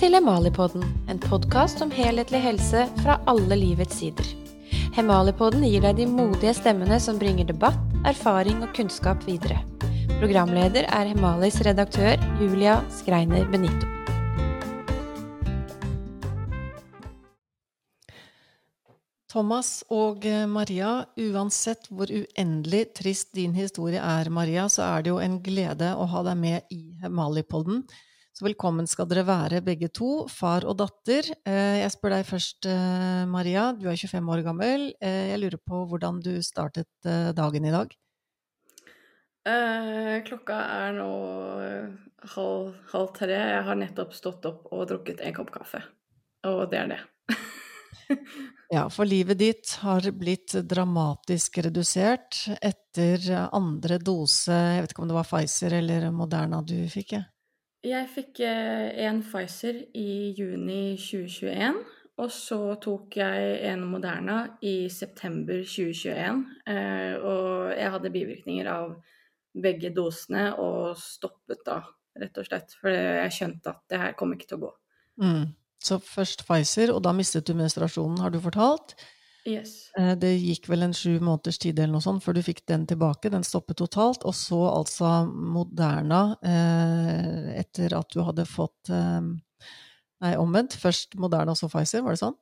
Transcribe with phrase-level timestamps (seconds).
[0.00, 0.80] til Hemalipodden,
[1.12, 4.30] en podkast om helhetlig helse fra alle livets sider.
[4.96, 7.76] Hemalipodden gir deg de modige stemmene som bringer debatt,
[8.08, 9.58] erfaring og kunnskap videre.
[10.14, 13.84] Programleder er Hemalis redaktør Julia Skreiner Benito.
[19.28, 25.12] Thomas og eh, Maria, uansett hvor uendelig trist din historie er, Maria, så er det
[25.12, 27.84] jo en glede å ha deg med i Hemalipodden.
[28.40, 31.26] Så velkommen skal dere være, begge to, far og datter.
[31.44, 33.66] Eh, jeg spør deg først, eh, Maria.
[33.76, 34.86] Du er 25 år gammel.
[34.96, 36.88] Jeg lurer på hvordan du startet
[37.36, 37.92] dagen i dag?
[39.44, 41.10] Eh, klokka er nå
[42.32, 43.36] halv, halv tre.
[43.36, 45.82] Jeg har nettopp stått opp og drukket en kopp kaffe.
[46.48, 47.00] Og det er det.
[48.70, 55.10] Ja, for livet ditt har blitt dramatisk redusert etter andre dose Jeg vet ikke om
[55.10, 57.16] det var Pfizer eller Moderna du fikk?
[57.16, 57.26] Jeg,
[57.86, 61.80] jeg fikk eh, en Pfizer i juni 2021.
[62.20, 66.42] Og så tok jeg en Moderna i september 2021.
[66.68, 68.98] Eh, og jeg hadde bivirkninger av
[69.60, 71.78] begge dosene og stoppet da,
[72.20, 72.76] rett og slett.
[72.82, 74.74] For jeg skjønte at det her kom ikke til å gå.
[75.24, 75.48] Mm.
[75.80, 78.98] Så først Pfizer, og da mistet du menstruasjonen, har du fortalt.
[79.48, 79.90] Yes.
[79.96, 82.86] Eh, det gikk vel en sju måneders tid eller noe sånt før du fikk den
[82.88, 83.32] tilbake.
[83.32, 84.24] Den stoppet totalt.
[84.28, 89.22] Og så altså Moderna eh, etter at du hadde fått eh,
[90.20, 90.74] Nei, omvendt.
[90.76, 92.34] Først Moderna, så Pfizer, var det sånn?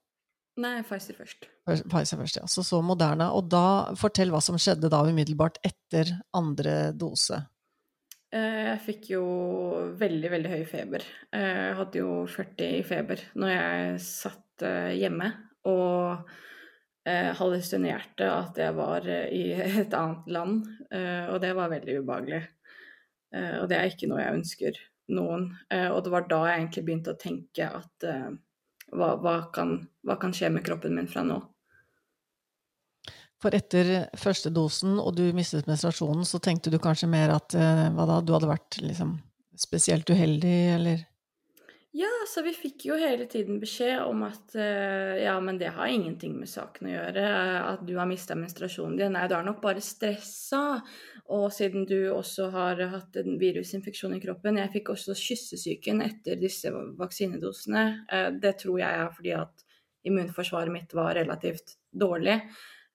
[0.58, 1.46] Nei, Pfizer først.
[1.62, 2.48] Pfizer først, ja.
[2.50, 3.28] Så så Moderna.
[3.38, 7.38] Og da, fortell hva som skjedde da umiddelbart etter andre dose.
[8.34, 9.22] Jeg fikk jo
[10.00, 11.06] veldig, veldig høy feber.
[11.30, 14.66] Jeg hadde jo 40 i feber når jeg satt
[14.98, 15.30] hjemme
[15.70, 16.34] og
[17.38, 20.60] hallusinerte at jeg var i et annet land,
[21.32, 22.40] og det var veldig ubehagelig.
[23.32, 24.80] Og det er ikke noe jeg ønsker
[25.16, 25.46] noen.
[25.72, 28.08] Og det var da jeg egentlig begynte å tenke at
[28.94, 31.38] hva, hva, kan, hva kan skje med kroppen min fra nå?
[33.38, 37.84] For etter første dosen, og du mistet menstruasjonen, så tenkte du kanskje mer at eh,
[37.94, 39.14] hva da, du hadde vært liksom
[39.58, 41.04] spesielt uheldig, eller?
[41.96, 45.88] Ja, så vi fikk jo hele tiden beskjed om at uh, ja, men det har
[45.88, 47.24] ingenting med saken å gjøre.
[47.64, 49.14] At du har mista menstruasjonen din.
[49.16, 50.82] Nei, du er nok bare stressa.
[51.32, 56.40] Og siden du også har hatt en virusinfeksjon i kroppen Jeg fikk også kyssesyken etter
[56.40, 57.86] disse vaksinedosene.
[58.12, 59.64] Uh, det tror jeg er fordi at
[60.08, 62.42] immunforsvaret mitt var relativt dårlig.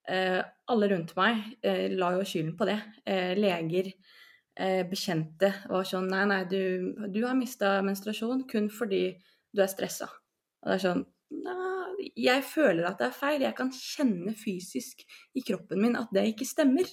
[0.09, 2.79] Eh, alle rundt meg eh, la jo skylden på det.
[4.53, 9.07] Eh, bekjente var sånn Nei, nei, du, du har mista menstruasjon kun fordi
[9.53, 10.11] du er stressa.
[10.61, 13.41] Og det er sånn Nei, jeg føler at det er feil.
[13.41, 15.01] Jeg kan kjenne fysisk
[15.33, 16.85] i kroppen min at det ikke stemmer.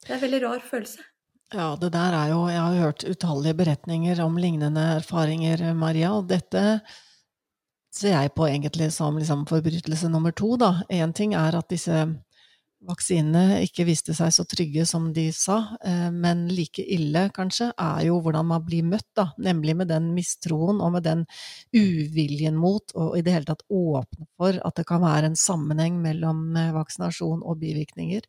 [0.00, 1.02] Det er en veldig rar følelse.
[1.50, 6.28] Ja, det der er jo Jeg har hørt utallige beretninger om lignende erfaringer, Maria, og
[6.30, 6.62] dette
[7.90, 10.84] ser jeg på egentlig som liksom forbrytelse nummer to, da.
[10.86, 12.04] Én ting er at disse
[12.88, 18.06] vaksinene ikke viste seg så trygge som de sa, eh, men like ille, kanskje, er
[18.06, 19.30] jo hvordan man blir møtt, da.
[19.38, 21.26] Nemlig med den mistroen og med den
[21.76, 26.00] uviljen mot og i det hele tatt åpne for at det kan være en sammenheng
[26.00, 28.26] mellom eh, vaksinasjon og bivirkninger.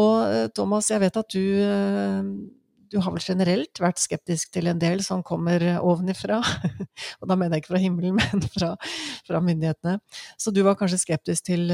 [0.00, 2.52] Og eh, Thomas, jeg vet at du
[2.94, 6.36] du har vel generelt vært skeptisk til en del som kommer ovenifra.
[7.20, 8.68] Og da mener jeg ikke fra himmelen, men fra,
[9.26, 9.96] fra myndighetene.
[10.38, 11.72] Så du var kanskje skeptisk til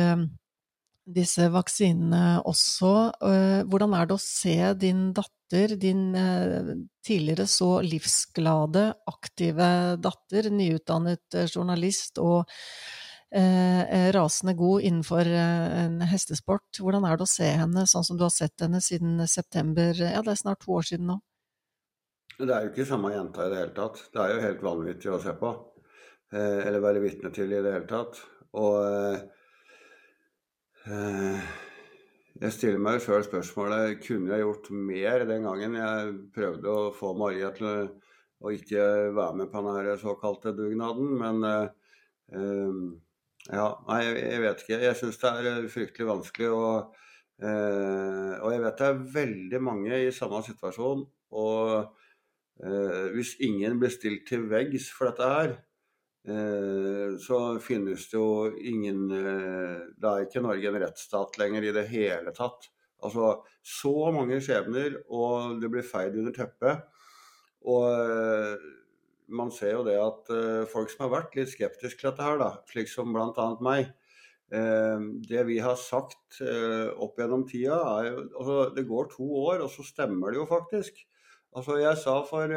[1.15, 2.94] disse vaksinene også.
[3.22, 6.72] Uh, hvordan er det å se din datter, din uh,
[7.06, 9.71] tidligere så livsglade, aktive
[10.03, 12.44] datter, nyutdannet uh, journalist og
[13.34, 16.81] eh, rasende god innenfor eh, en hestesport.
[16.81, 19.94] Hvordan er det å se henne sånn som du har sett henne siden september?
[19.94, 21.21] Ja, det er snart to år siden nå.
[22.41, 24.00] Det er jo ikke samme jenta i det hele tatt.
[24.12, 25.53] Det er jo helt vanvittig å se på.
[26.32, 28.22] Eh, eller være vitne til i det hele tatt.
[28.60, 29.37] Og eh, eh
[30.88, 37.12] jeg stiller meg sjøl spørsmålet kunne jeg gjort mer den gangen jeg prøvde å få
[37.18, 37.91] Maria til
[38.41, 38.82] å ikke
[39.12, 41.12] være med på denne såkalte dugnaden.
[41.21, 41.68] Men eh,
[42.34, 42.82] eh
[43.48, 44.78] ja, nei, jeg vet ikke.
[44.84, 46.50] Jeg syns det er eh, fryktelig vanskelig.
[46.53, 46.98] Og,
[47.41, 51.06] eh, og, jeg vet det er veldig mange i samme situasjon.
[51.41, 51.72] Og
[52.65, 55.69] eh, hvis ingen blir stilt til veggs for dette her, eh,
[57.20, 61.86] så finnes det jo ingen eh, Da er ikke Norge en rettsstat lenger i det
[61.88, 62.68] hele tatt.
[63.00, 66.84] Altså så mange skjebner, og det blir feid under teppet.
[67.64, 68.68] Og eh,
[69.32, 70.30] man ser jo det at
[70.72, 73.44] folk som har vært litt skeptiske til dette her, da, slik som bl.a.
[73.62, 73.92] meg
[74.50, 79.70] Det vi har sagt opp gjennom tida, er jo altså, Det går to år, og
[79.70, 80.98] så stemmer det jo faktisk.
[81.54, 82.56] Altså, jeg sa for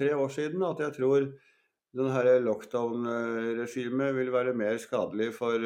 [0.00, 1.28] tre år siden at jeg tror
[1.96, 5.58] denne lockdown-regimet vil være mer skadelig for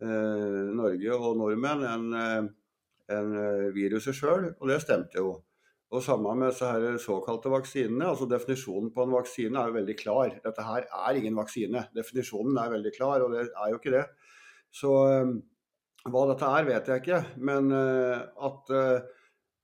[0.00, 2.50] Norge og nordmenn enn
[3.10, 3.32] en
[3.74, 5.32] viruset sjøl, og det stemte jo.
[5.90, 8.06] Og Samme med disse såkalte vaksinene.
[8.12, 10.36] altså Definisjonen på en vaksine er jo veldig klar.
[10.44, 11.88] Dette her er ingen vaksine.
[11.96, 14.04] Definisjonen er veldig klar, og det er jo ikke det.
[14.70, 14.92] Så
[16.06, 17.20] hva dette er, vet jeg ikke.
[17.42, 18.70] Men at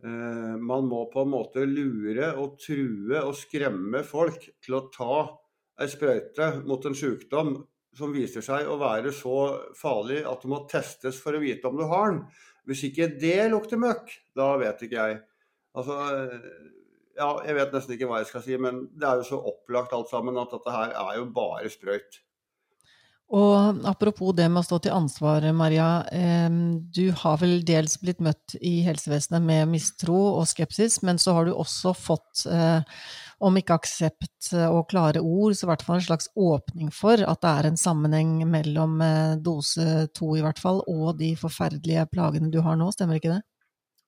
[0.03, 5.21] man må på en måte lure og true og skremme folk til å ta
[5.81, 7.57] ei sprøyte mot en sykdom
[7.97, 9.37] som viser seg å være så
[9.77, 12.21] farlig at det må testes for å vite om du har den.
[12.69, 15.19] Hvis ikke det lukter møkk, da vet ikke jeg.
[15.77, 15.97] Altså,
[17.17, 19.95] ja, jeg vet nesten ikke hva jeg skal si, men det er jo så opplagt
[19.97, 22.21] alt sammen at dette her er jo bare sprøyt.
[23.37, 25.89] Og apropos det med å stå til ansvar, Maria.
[26.95, 31.49] Du har vel dels blitt møtt i helsevesenet med mistro og skepsis, men så har
[31.49, 32.45] du også fått,
[33.45, 37.43] om ikke aksept og klare ord, så i hvert fall en slags åpning for at
[37.43, 39.01] det er en sammenheng mellom
[39.45, 42.89] dose to, i hvert fall, og de forferdelige plagene du har nå.
[42.97, 43.43] Stemmer ikke det?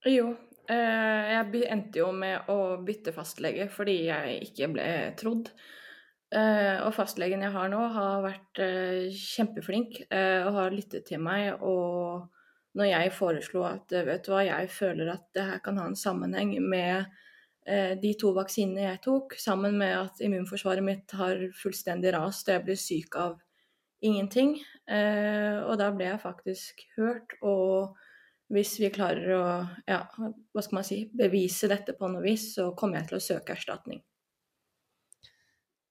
[0.09, 0.31] Jo,
[0.69, 5.49] Eh, jeg endte jo med å bytte fastlege fordi jeg ikke ble trodd.
[6.29, 11.63] Eh, og fastlegen jeg har nå, har vært eh, kjempeflink og har lyttet til meg.
[11.65, 12.29] Og
[12.77, 15.97] når jeg foreslo at vet du hva, jeg føler at det her kan ha en
[15.99, 17.09] sammenheng med
[18.03, 22.65] de to vaksinene jeg tok, sammen med at immunforsvaret mitt har fullstendig rast og jeg
[22.65, 23.35] blir syk av
[24.01, 24.55] ingenting.
[24.89, 27.35] Og da ble jeg faktisk hørt.
[27.43, 27.99] og
[28.53, 29.47] hvis vi klarer å
[29.89, 33.25] ja, hva skal man si, bevise dette på noe vis, så kommer jeg til å
[33.25, 34.01] søke erstatning.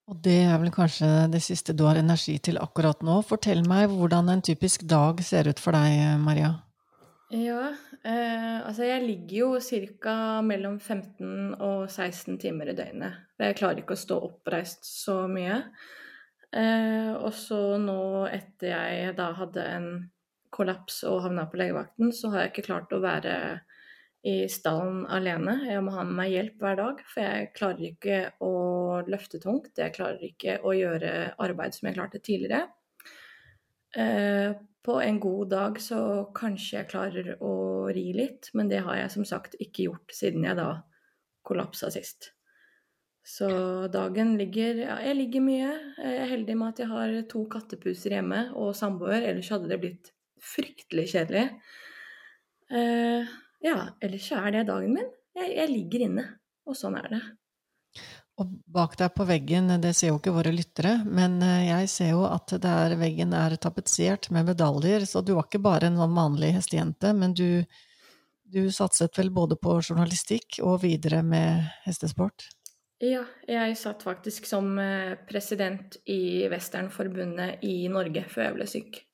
[0.07, 3.19] Og det er vel kanskje det siste du har energi til akkurat nå.
[3.27, 6.53] Fortell meg hvordan en typisk dag ser ut for deg, Maria?
[7.35, 7.74] Ja,
[8.04, 10.42] eh, altså jeg ligger jo ca.
[10.42, 13.24] mellom 15 og 16 timer i døgnet.
[13.40, 15.62] Jeg klarer ikke å stå oppreist så mye.
[16.52, 19.90] Eh, og så nå, etter jeg da hadde en
[20.54, 23.34] kollaps og havna på legevakten, så har jeg ikke klart å være
[24.28, 25.60] i stallen alene.
[25.70, 28.56] Jeg må ha med meg hjelp hver dag, for jeg klarer ikke å
[29.08, 29.74] løfte tungt.
[29.78, 31.14] Jeg klarer ikke å gjøre
[31.44, 32.66] arbeid som jeg klarte tidligere.
[33.98, 34.56] Eh,
[34.88, 36.00] på en god dag så
[36.36, 37.54] kanskje jeg klarer å
[37.92, 40.69] ri litt, men det har jeg som sagt ikke gjort siden jeg da
[41.48, 42.31] kollapsa sist.
[43.28, 43.50] Så
[43.92, 45.72] dagen ligger Ja, jeg ligger mye.
[46.00, 49.81] Jeg er heldig med at jeg har to kattepuser hjemme og samboer, ellers hadde det
[49.81, 51.44] blitt fryktelig kjedelig.
[52.72, 53.28] Uh,
[53.63, 55.12] ja, ellers så er det dagen min.
[55.36, 56.25] Jeg, jeg, ligger inne,
[56.63, 57.22] og sånn er det.
[58.38, 62.12] Og bak deg på veggen, det ser jo ikke våre lyttere, men eh, jeg ser
[62.13, 66.13] jo at der veggen er tapetsert med medaljer, så du var ikke bare en sånn
[66.18, 67.63] vanlig hestejente, men du,
[68.45, 72.45] du satset vel både på journalistikk og videre med hestesport?
[73.01, 79.06] Ja, jeg satt faktisk som eh, president i Westernforbundet i Norge før jeg.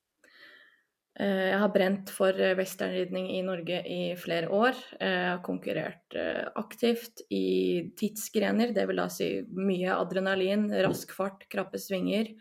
[1.14, 4.78] Eh, jeg har brent for eh, westernridning i Norge i flere år.
[4.98, 6.16] Eh, jeg har konkurrert
[6.58, 12.32] aktivt i tidsgrener, det vil da si mye adrenalin, rask fart, krappe svinger.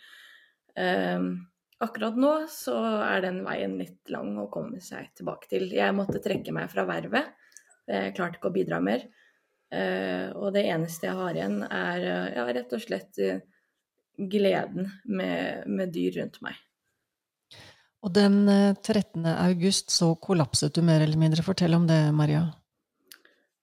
[1.83, 2.73] Akkurat nå så
[3.03, 5.67] er den veien litt lang å komme seg tilbake til.
[5.75, 7.33] Jeg måtte trekke meg fra vervet.
[7.85, 9.05] Jeg klarte ikke å bidra mer.
[10.39, 12.07] Og det eneste jeg har igjen, er
[12.39, 13.21] ja, rett og slett
[14.17, 16.57] gleden med, med dyr rundt meg.
[18.03, 19.23] Og den 13.
[19.23, 21.45] Eh, august så kollapset du mer eller mindre.
[21.45, 22.49] Fortell om det, Maria.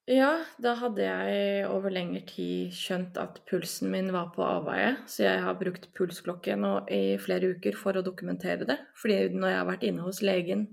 [0.09, 5.27] Ja, da hadde jeg over lengre tid skjønt at pulsen min var på avveie, så
[5.27, 8.79] jeg har brukt pulsklokke nå i flere uker for å dokumentere det.
[8.97, 10.65] Fordi når jeg har vært inne hos legen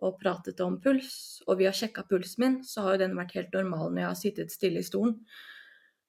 [0.00, 1.12] og pratet om puls,
[1.46, 4.08] og vi har sjekka pulsen min, så har jo den vært helt normal når jeg
[4.08, 5.18] har sittet stille i stolen.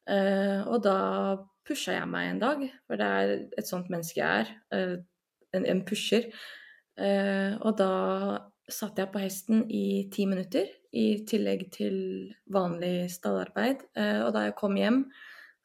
[0.10, 0.96] Uh, og da
[1.68, 4.56] pusha jeg meg en dag, for det er et sånt menneske jeg er.
[5.52, 6.32] En, en pusher.
[7.02, 7.92] Eh, og da
[8.72, 11.98] satt jeg på hesten i ti minutter, i tillegg til
[12.52, 13.86] vanlig stallarbeid.
[13.98, 15.04] Eh, og da jeg kom hjem,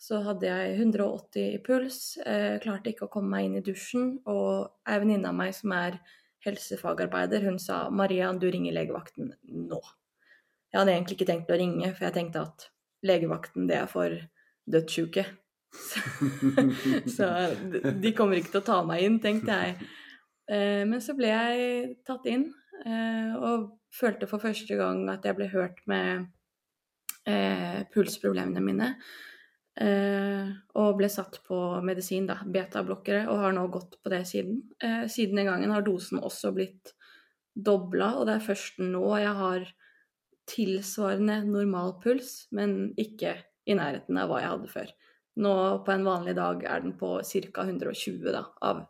[0.00, 4.19] så hadde jeg 180 i puls, eh, klarte ikke å komme meg inn i dusjen.
[4.28, 6.00] Og ei venninne av meg som er
[6.47, 9.83] helsefagarbeider, hun sa 'Maria, du ringer legevakten nå'.
[10.73, 12.69] Jeg hadde egentlig ikke tenkt å ringe, for jeg tenkte at
[13.02, 14.11] legevakten, det er for
[14.69, 15.25] dødssjuke.
[17.16, 17.26] Så,
[18.00, 19.88] de kommer ikke til å ta meg inn, tenkte jeg.
[20.47, 22.49] Eh, men så ble jeg tatt inn,
[22.85, 26.26] eh, og følte for første gang at jeg ble hørt med
[27.26, 28.93] eh, pulsproblemene mine.
[29.76, 34.62] og ble satt på medisin, da, betablokkere, og har nå gått på det siden.
[35.12, 36.95] siden den gangen har dosen også blitt
[37.53, 39.67] dobla, og det er først nå jeg har
[40.49, 43.35] tilsvarende normal puls, men ikke
[43.67, 44.95] i nærheten av hva jeg hadde før.
[45.45, 47.67] Nå på en vanlig dag er den på ca.
[47.69, 48.87] 120 da, av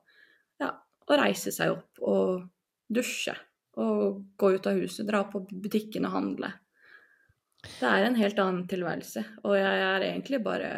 [1.06, 2.46] å reise seg opp og
[2.92, 3.34] dusje.
[3.76, 6.52] Og gå ut av huset, dra på butikken og handle.
[7.66, 9.24] Det er en helt annen tilværelse.
[9.44, 10.70] Og jeg er egentlig bare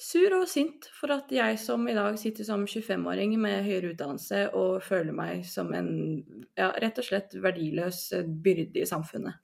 [0.00, 4.48] sur og sint for at jeg som i dag sitter som 25-åring med høyere utdannelse
[4.58, 5.90] og føler meg som en
[6.58, 9.40] ja, rett og slett verdiløs byrde i samfunnet.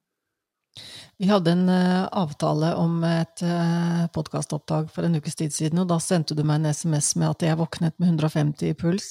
[1.20, 5.90] Vi hadde en uh, avtale om et uh, podkastopptak for en ukes tid siden, og
[5.90, 9.10] da sendte du meg en SMS med at jeg våknet med 150 i puls.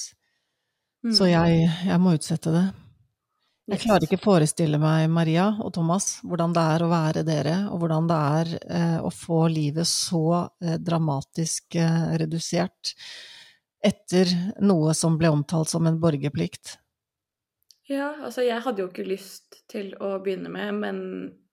[1.06, 1.14] Mm.
[1.16, 2.66] Så jeg, jeg, må utsette det.
[3.70, 7.84] Jeg klarer ikke forestille meg, Maria og Thomas, hvordan det er å være dere, og
[7.84, 10.48] hvordan det er eh, å få livet så
[10.82, 11.78] dramatisk
[12.20, 12.96] redusert
[13.86, 14.32] etter
[14.66, 16.80] noe som ble omtalt som en borgerplikt.
[17.90, 20.98] Ja, altså jeg hadde jo ikke lyst til å begynne med, men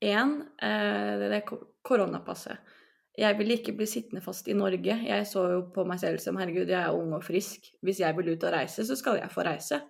[0.05, 1.47] én, eh, det er
[1.87, 2.75] koronapasset.
[3.17, 4.99] Jeg ville ikke bli sittende fast i Norge.
[5.09, 7.71] Jeg så jo på meg selv som herregud, jeg er ung og frisk.
[7.85, 9.81] Hvis jeg vil ut og reise, så skal jeg få reise.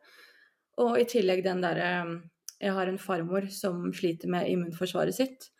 [0.83, 1.90] Og i tillegg den derre
[2.56, 5.50] Jeg har en farmor som sliter med immunforsvaret sitt.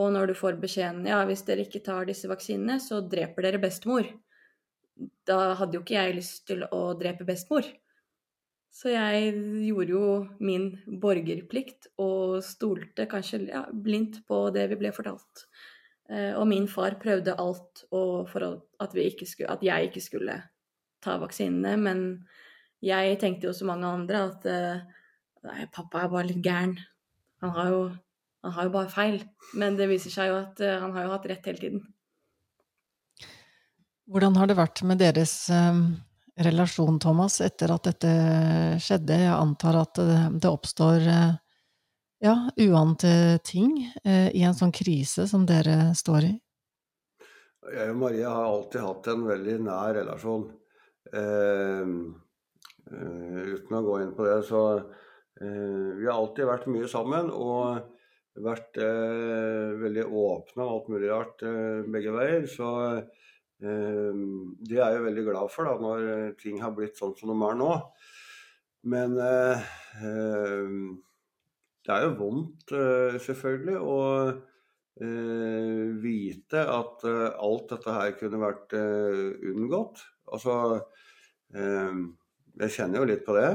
[0.00, 3.60] Og når du får beskjeden ja, hvis dere ikke tar disse vaksinene, så dreper dere
[3.60, 4.06] bestemor.
[5.28, 7.66] Da hadde jo ikke jeg lyst til å drepe bestemor.
[8.72, 9.34] Så jeg
[9.66, 10.06] gjorde jo
[10.40, 10.70] min
[11.02, 15.44] borgerplikt og stolte kanskje ja, blindt på det vi ble fortalt.
[16.12, 20.36] Eh, og min far prøvde alt for at, skulle, at, jeg ikke skulle
[21.02, 22.02] ta vaksinene, men
[22.84, 24.82] jeg tenkte jo som mange andre at eh,
[25.48, 26.76] nei, pappa er bare litt gæren.
[27.42, 27.82] Han har, jo,
[28.44, 29.18] han har jo bare feil.
[29.58, 31.84] Men det viser seg jo at eh, han har jo hatt rett hele tiden.
[34.12, 35.34] Hvordan har det vært med deres
[36.42, 38.10] relasjon, Thomas, etter at dette
[38.82, 39.16] skjedde?
[39.22, 40.00] Jeg antar at
[40.42, 41.06] det oppstår
[42.22, 46.32] ja, uante ting eh, i en sånn krise som dere står i?
[47.72, 50.48] Jeg og Marie har alltid hatt en veldig nær relasjon.
[51.12, 51.92] Eh,
[52.90, 57.30] eh, uten å gå inn på det, så eh, Vi har alltid vært mye sammen
[57.30, 57.90] og
[58.42, 61.44] vært eh, veldig åpne og alt mulig rart
[61.92, 62.48] begge veier.
[62.50, 62.70] Så
[63.62, 67.30] Ehm, det er jeg veldig glad for da, når eh, ting har blitt sånn som
[67.30, 67.70] de er nå.
[68.90, 69.68] Men eh,
[70.02, 70.80] ehm,
[71.82, 74.00] det er jo vondt, eh, selvfølgelig, å
[76.02, 80.02] vite at alt dette her kunne vært unngått.
[80.28, 80.56] Altså
[81.48, 83.48] Jeg kjenner jo litt på det.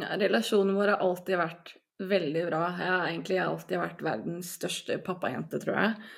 [0.00, 2.62] Ja, relasjonen vår har alltid vært veldig bra.
[2.80, 6.10] Jeg har egentlig alltid vært verdens største pappajente, tror jeg.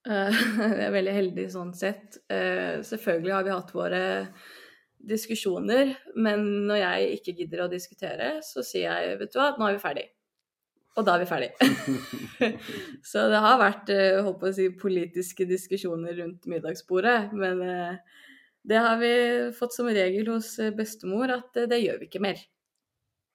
[0.10, 2.18] Jeg er veldig heldig sånn sett.
[2.26, 4.04] Selvfølgelig har vi hatt våre
[5.08, 9.68] diskusjoner, men når jeg ikke gidder å diskutere, så sier jeg vet du hva, nå
[9.68, 10.06] er vi ferdig.
[10.98, 11.50] Og da er vi ferdig.
[13.10, 13.92] så det har vært
[14.26, 17.62] håper jeg å si, politiske diskusjoner rundt middagsbordet, men
[18.66, 19.12] det har vi
[19.56, 22.42] fått som regel hos bestemor at det gjør vi ikke mer.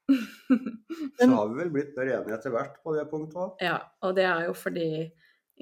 [1.19, 3.63] Så har vi vel blitt mer enige etter hvert på det punktet òg.
[3.63, 4.89] Ja, og det er jo fordi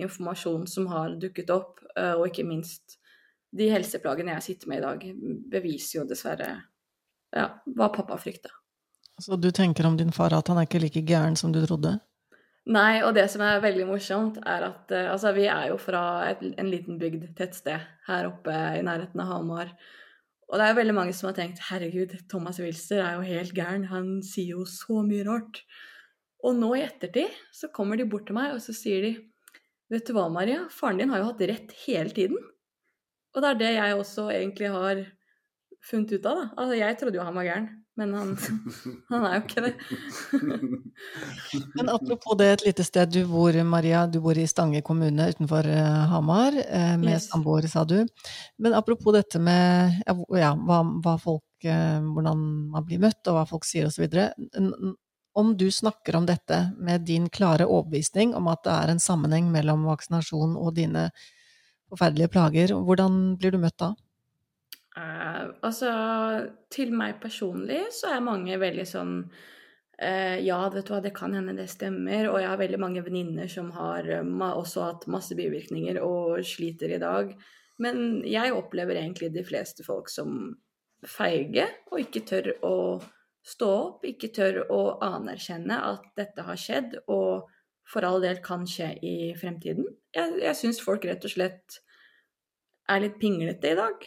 [0.03, 2.97] informasjon som har dukket opp, eh, og ikke minst
[3.53, 5.05] de helseplagene jeg sitter med i dag,
[5.53, 6.49] beviser jo dessverre
[7.33, 8.51] ja, hva pappa frykta.
[9.21, 11.97] Så du tenker om din far at han er ikke like gæren som du trodde?
[12.73, 16.03] Nei, og det som er veldig morsomt, er at uh, altså, vi er jo fra
[16.29, 19.73] et, en liten bygd, tettsted, her oppe i nærheten av Hamar.
[20.47, 23.53] Og det er jo veldig mange som har tenkt herregud, Thomas Wilster er jo helt
[23.57, 25.63] gæren, han sier jo så mye rart.
[26.43, 29.13] Og nå i ettertid så kommer de bort til meg og så sier de
[29.91, 32.39] vet du hva, Maria, faren din har jo hatt rett hele tiden.
[33.33, 35.05] Og det er det jeg også egentlig har
[35.83, 36.49] funnet ut av, da.
[36.57, 37.65] Altså, jeg trodde jo han var gæren,
[37.99, 38.31] men han,
[39.11, 39.73] han er jo ikke det.
[41.77, 44.05] men apropos det, et lite sted du bor, Maria.
[44.07, 47.27] Du bor i Stange kommune utenfor uh, Hamar, uh, med yes.
[47.33, 47.99] samboer, sa du.
[48.61, 53.47] Men apropos dette med ja, hva, hva folk, uh, hvordan man blir møtt, og hva
[53.49, 54.07] folk sier osv.
[55.33, 59.47] Om du snakker om dette med din klare overbevisning om at det er en sammenheng
[59.51, 61.09] mellom vaksinasjon og dine
[61.93, 63.93] forferdelige plager, hvordan blir du møtt da?
[64.93, 65.89] Uh, altså,
[66.73, 71.33] til meg personlig så er mange veldig sånn uh, Ja, vet du hva, det kan
[71.33, 72.29] hende det stemmer.
[72.29, 76.93] Og jeg har veldig mange venninner som har uh, også hatt masse bivirkninger og sliter
[76.93, 77.33] i dag.
[77.81, 80.53] Men jeg opplever egentlig de fleste folk som
[81.09, 82.75] feige og ikke tør å
[83.43, 87.49] stå opp, ikke tør å anerkjenne at dette har skjedd, og
[87.89, 89.87] for all del kan skje i fremtiden.
[90.15, 91.79] Jeg, jeg syns folk rett og slett
[92.91, 94.05] er litt pinglete i dag.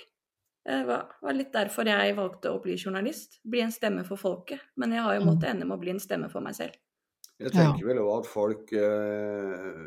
[0.67, 3.39] Det var litt derfor jeg valgte å bli journalist.
[3.47, 4.65] Bli en stemme for folket.
[4.81, 6.75] Men jeg har jo måttet ende med å bli en stemme for meg selv.
[7.39, 9.85] Jeg tenker vel òg at folk eh,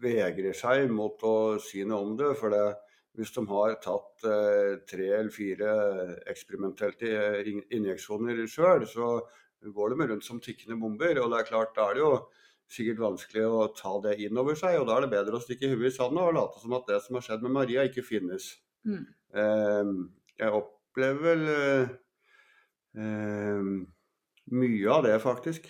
[0.00, 2.30] vegrer seg mot å si noe om det.
[2.38, 2.62] For det,
[3.18, 5.72] hvis de har tatt eh, tre eller fire
[6.30, 9.16] eksperimentelle injeksjoner sjøl, så
[9.74, 11.18] går de rundt som tikkende bomber.
[11.18, 12.14] Og det er klart, da er det jo
[12.70, 14.78] sikkert vanskelig å ta det inn over seg.
[14.80, 17.00] Og da er det bedre å stikke huet i sanda og late som at det
[17.04, 18.52] som har skjedd med Maria, ikke finnes.
[18.86, 19.02] Mm.
[19.42, 19.90] Eh,
[20.40, 21.92] jeg opplever vel eh,
[23.02, 23.74] eh,
[24.62, 25.68] mye av det, faktisk.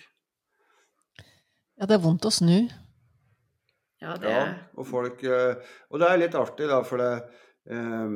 [1.81, 2.69] Ja, det er vondt å snu.
[4.01, 4.45] Ja, det ja,
[4.81, 5.59] og folk eh,
[5.93, 7.11] Og det er litt artig, da, for det
[7.69, 8.15] eh,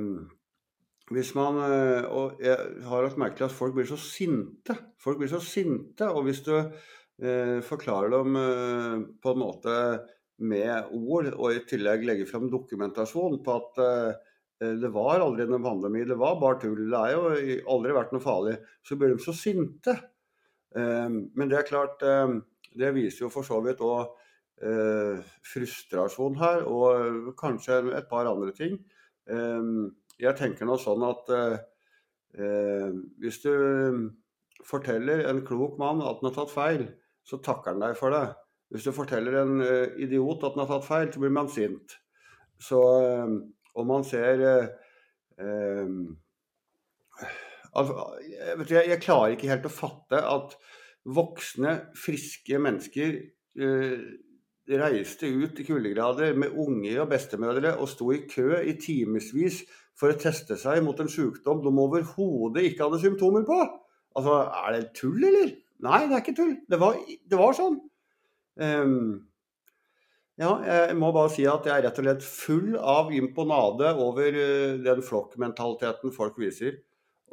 [1.13, 2.57] hvis man eh, Og jeg
[2.89, 4.73] har lagt merke til at folk blir så sinte.
[5.01, 6.07] Folk blir så sinte.
[6.09, 6.55] Og hvis du
[7.15, 9.75] forklarer dem eh, på en måte
[10.43, 14.33] med ord, og i tillegg legger fram dokumentasjon på at eh,
[14.81, 18.23] det var aldri noen pandemi, det var bare tull, det er jo aldri vært noe
[18.23, 19.95] farlig, så blir de så sinte.
[20.75, 22.35] Eh, men det er klart, eh,
[22.75, 24.11] det viser jo for så vidt òg
[24.63, 28.75] eh, frustrasjon her, og kanskje et par andre ting.
[29.31, 29.71] Eh,
[30.19, 31.57] jeg tenker nå sånn at eh,
[32.39, 32.91] eh,
[33.23, 33.55] hvis du
[34.65, 36.87] forteller en klok mann at han har tatt feil,
[37.25, 38.25] så takker han deg for det.
[38.73, 41.97] Hvis du forteller en eh, idiot at han har tatt feil, så blir man sint.
[42.61, 42.79] Så
[43.75, 44.39] om man ser
[47.75, 50.55] altså, jeg, jeg, klarer ikke helt å fatte at
[51.03, 53.17] voksne, friske mennesker
[54.65, 59.61] reiste ut i kuldegrader med unger og bestemødre og sto i kø i timevis
[59.97, 63.59] for å teste seg mot en sykdom de overhodet ikke hadde symptomer på.
[64.15, 65.53] Altså, er det tull, eller?
[65.83, 66.55] Nei, det er ikke tull.
[66.71, 67.79] Det var, det var sånn.
[68.55, 69.25] Um,
[70.39, 74.39] ja, jeg må bare si at jeg er rett og slett full av imponade over
[74.39, 76.79] uh, den flokkmentaliteten folk viser.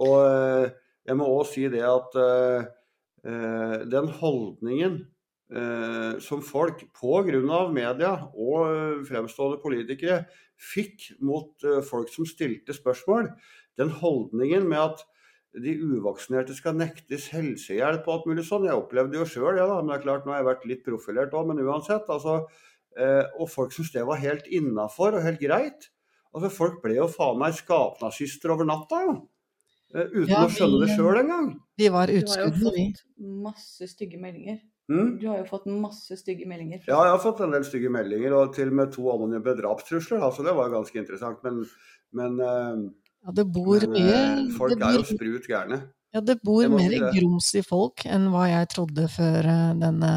[0.02, 0.66] Og uh,
[1.06, 2.70] jeg må òg si det at uh,
[3.22, 5.02] den holdningen
[5.54, 7.68] eh, som folk pga.
[7.72, 10.24] media og eh, fremstående politikere
[10.56, 13.30] fikk mot eh, folk som stilte spørsmål,
[13.78, 15.04] den holdningen med at
[15.52, 18.68] de uvaksinerte skal nektes helsehjelp og alt mulig sånn.
[18.68, 20.86] Jeg opplevde jo sjøl ja, da, men det er klart nå har jeg vært litt
[20.86, 22.08] profilert òg, men uansett.
[22.12, 22.38] Altså,
[22.96, 25.90] eh, og folk syntes det var helt innafor og helt greit.
[26.32, 29.16] Altså, folk ble jo faen meg skapnazister over natta, jo.
[29.92, 31.48] Eh, uten ja, vi, å skjønne det sjøl engang.
[31.76, 32.62] Vi var utskudd, vi.
[32.62, 34.62] Du har jo fått masse stygge meldinger.
[34.92, 35.10] Mm.
[35.20, 36.80] Du har jo fått masse stygge meldinger.
[36.88, 40.24] Ja, jeg har fått en del stygge meldinger, og til og med to anonyme drapstrusler.
[40.24, 41.44] Altså, det var ganske interessant.
[41.44, 41.60] Men,
[42.16, 42.82] men, eh,
[43.22, 45.78] ja, det bor men mye, eh, folk bor, er jo sprut gærne.
[46.12, 50.12] Ja, det bor mer grums i folk enn hva jeg trodde før eh, denne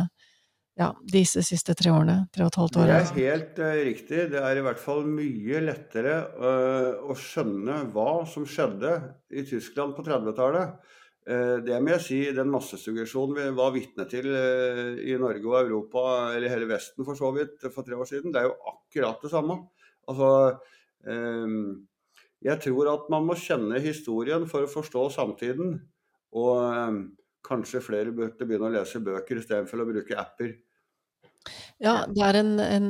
[0.75, 2.25] ja, disse siste tre årene.
[2.35, 2.89] Tre og et halvt år.
[2.89, 4.25] Det er helt uh, riktig.
[4.33, 8.97] Det er i hvert fall mye lettere uh, å skjønne hva som skjedde
[9.31, 10.75] i Tyskland på 30-tallet.
[11.25, 16.03] Uh, det må jeg si, den massesuggesjonen vi var vitne til i Norge og Europa,
[16.35, 19.31] eller hele Vesten for så vidt, for tre år siden, det er jo akkurat det
[19.31, 19.61] samme.
[20.11, 20.29] Altså,
[21.07, 21.47] eh,
[22.45, 25.79] jeg tror at man må kjenne historien for å forstå samtiden.
[26.35, 27.01] Og
[27.45, 30.55] kanskje flere burde begynne å lese bøker istedenfor å bruke apper.
[31.81, 32.87] Ja, det er en, en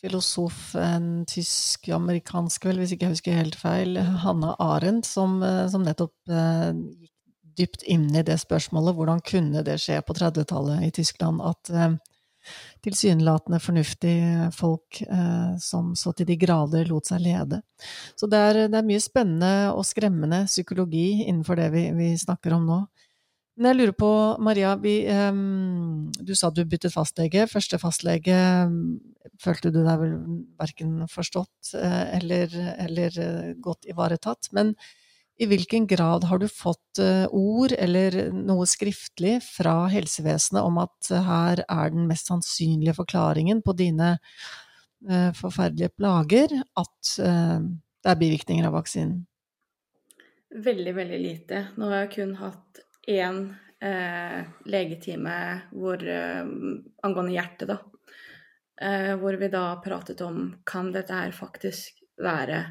[0.00, 5.36] filosof, en tysk-amerikansk vel, hvis ikke jeg husker helt feil, Hanna Arendt, som,
[5.70, 7.12] som nettopp gikk
[7.56, 8.96] dypt inn i det spørsmålet.
[8.96, 11.96] Hvordan kunne det skje på 30-tallet i Tyskland at eh,
[12.84, 17.60] tilsynelatende fornuftige folk eh, som så til de grader lot seg lede.
[18.18, 22.56] Så det er, det er mye spennende og skremmende psykologi innenfor det vi, vi snakker
[22.56, 22.80] om nå.
[23.54, 24.10] Men jeg lurer på,
[24.42, 25.36] Maria, vi, eh,
[26.18, 27.46] du sa du byttet fastlege.
[27.50, 28.38] Første fastlege
[29.42, 30.16] følte du deg vel
[30.60, 34.50] verken forstått eh, eller, eller eh, godt ivaretatt.
[34.56, 34.74] Men
[35.36, 41.10] i hvilken grad har du fått uh, ord eller noe skriftlig fra helsevesenet om at
[41.10, 44.14] uh, her er den mest sannsynlige forklaringen på dine
[45.10, 49.24] uh, forferdelige plager, at det er bivirkninger av vaksinen?
[50.54, 51.60] Veldig, veldig lite.
[51.76, 53.46] Nå har jeg kun hatt én
[54.64, 55.36] legetime
[55.74, 56.00] hvor,
[57.04, 57.76] angående hjertet, da.
[59.20, 62.62] hvor vi da pratet om kan dette her faktisk være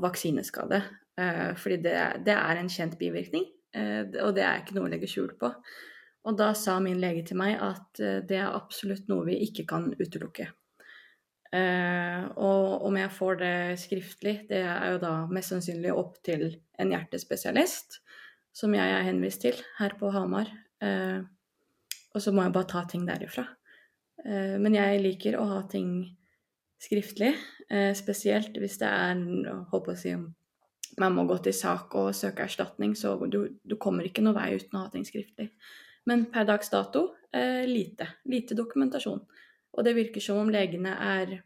[0.00, 0.80] vaksineskade.
[1.20, 1.94] Eh, fordi det,
[2.26, 3.46] det, er en kjent bivirkning,
[3.76, 5.50] eh, og det er ikke noe å legge skjul på.
[6.24, 9.66] Og da sa min lege til meg at eh, det er absolutt noe vi ikke
[9.70, 10.50] kan utelukke.
[11.54, 16.48] og om jeg får det skriftlig, det er jo da mest sannsynlig opp til
[16.82, 18.00] en hjertespesialist,
[18.50, 20.50] som jeg er henvist til her på Hamar.
[20.82, 23.46] og så må jeg bare ta ting derifra.
[24.24, 26.16] men jeg liker å ha ting
[26.82, 27.36] skriftlig,
[27.94, 29.22] spesielt hvis det er
[29.70, 30.16] håper å si,
[31.00, 34.54] man må gå til sak og søke erstatning, så du, du kommer ikke noe vei
[34.58, 35.50] uten å ha ting skriftlig.
[36.08, 38.08] Men per dags dato eh, lite.
[38.28, 39.22] Lite dokumentasjon.
[39.74, 41.38] Og det virker som om legene er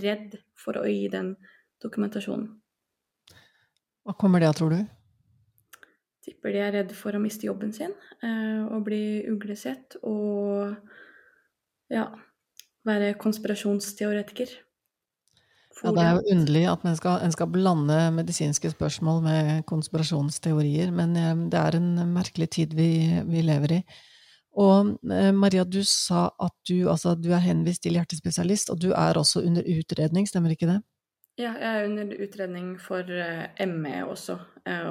[0.00, 1.34] redd for å gi den
[1.82, 2.48] dokumentasjonen.
[4.04, 4.80] Hva kommer det av, tror du?
[6.24, 7.92] Tipper de er redd for å miste jobben sin
[8.24, 10.74] eh, og bli uglesett og
[11.92, 12.08] ja,
[12.86, 14.52] være konspirasjonsteoretiker.
[15.80, 20.92] Ja, det er jo underlig at en skal, en skal, blande medisinske spørsmål med konspirasjonsteorier,
[20.92, 22.90] men eh, det er en merkelig tid vi,
[23.28, 23.80] vi lever i.
[24.60, 28.90] Og eh, Maria, du sa at du, altså, du er henvist til hjertespesialist, og du
[28.92, 30.80] er også under utredning, stemmer ikke det?
[31.40, 34.36] Ja, jeg er under utredning for eh, ME også,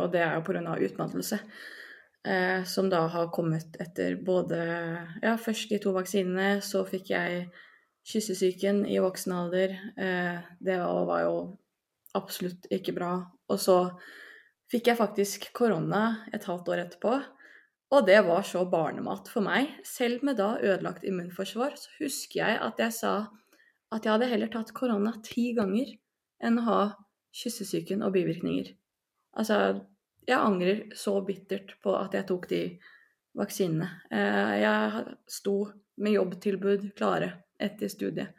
[0.02, 0.80] og det er jo pga.
[0.86, 1.43] utmattelse.
[2.67, 4.58] Som da har kommet etter både
[5.23, 7.45] Ja, først de to vaksinene, så fikk jeg
[8.09, 9.75] kyssesyken i voksen alder.
[9.97, 11.35] Eh, det var jo
[12.17, 13.13] absolutt ikke bra.
[13.49, 13.77] Og så
[14.71, 17.17] fikk jeg faktisk korona et halvt år etterpå.
[17.89, 19.71] Og det var så barnemat for meg.
[19.85, 23.13] Selv med da ødelagt immunforsvar, så husker jeg at jeg sa
[23.89, 25.95] at jeg hadde heller tatt korona ti ganger
[26.45, 26.81] enn å ha
[27.33, 28.69] kyssesyken og bivirkninger.
[29.41, 29.81] Altså,
[30.29, 32.61] jeg angrer så bittert på at jeg tok de
[33.37, 33.89] vaksinene.
[34.13, 35.55] Eh, jeg sto
[35.99, 38.35] med jobbtilbud klare etter studiet,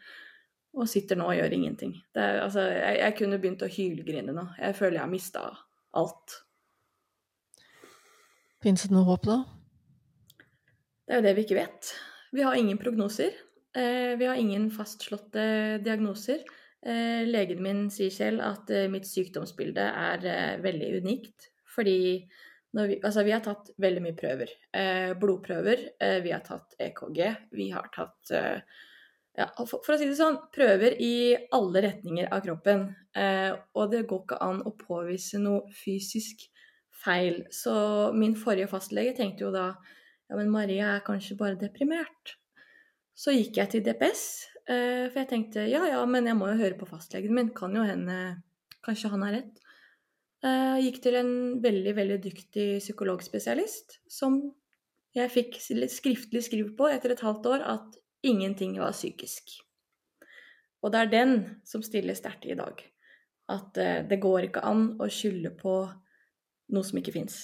[0.76, 1.96] og sitter nå og gjør ingenting.
[2.14, 4.46] Er, altså, jeg, jeg kunne begynt å hylgrine nå.
[4.58, 5.44] Jeg føler jeg har mista
[5.98, 6.36] alt.
[8.60, 9.40] Fins det noe håp, da?
[11.06, 11.94] Det er jo det vi ikke vet.
[12.36, 13.34] Vi har ingen prognoser.
[13.76, 16.44] Eh, vi har ingen fastslåtte diagnoser.
[16.86, 21.48] Eh, legen min sier selv at eh, mitt sykdomsbilde er veldig unikt.
[21.70, 21.96] Fordi
[22.76, 24.52] vi, altså vi, har tatt veldig mye prøver.
[25.18, 25.80] blodprøver,
[26.22, 27.18] vi har tatt EKG,
[27.58, 28.30] vi har tatt
[29.38, 32.88] ja, for, for, å si det sånn, prøver i alle retninger av kroppen.
[33.74, 36.42] og det går ikke an å påvise noe fysisk
[37.04, 37.44] feil.
[37.50, 37.72] Så
[38.16, 39.70] min forrige fastlege tenkte jo da
[40.30, 42.36] ja, men Maria er kanskje bare deprimert.
[43.16, 44.22] Så gikk jeg til DPS,
[44.70, 47.74] eh, for jeg tenkte ja ja, men jeg må jo høre på fastlegen min, kan
[47.76, 48.20] jo hende
[48.80, 49.58] Kanskje han har rett.
[50.40, 54.38] Eh, gikk til en veldig, veldig dyktig psykologspesialist som
[55.12, 59.60] jeg fikk skriftlig skriv på etter et halvt år at ingenting var psykisk.
[60.80, 61.34] Og det er den
[61.68, 62.80] som stiller sterkt i dag.
[63.50, 65.74] At eh, det går ikke an å skylde på
[66.70, 67.42] noe som ikke fins.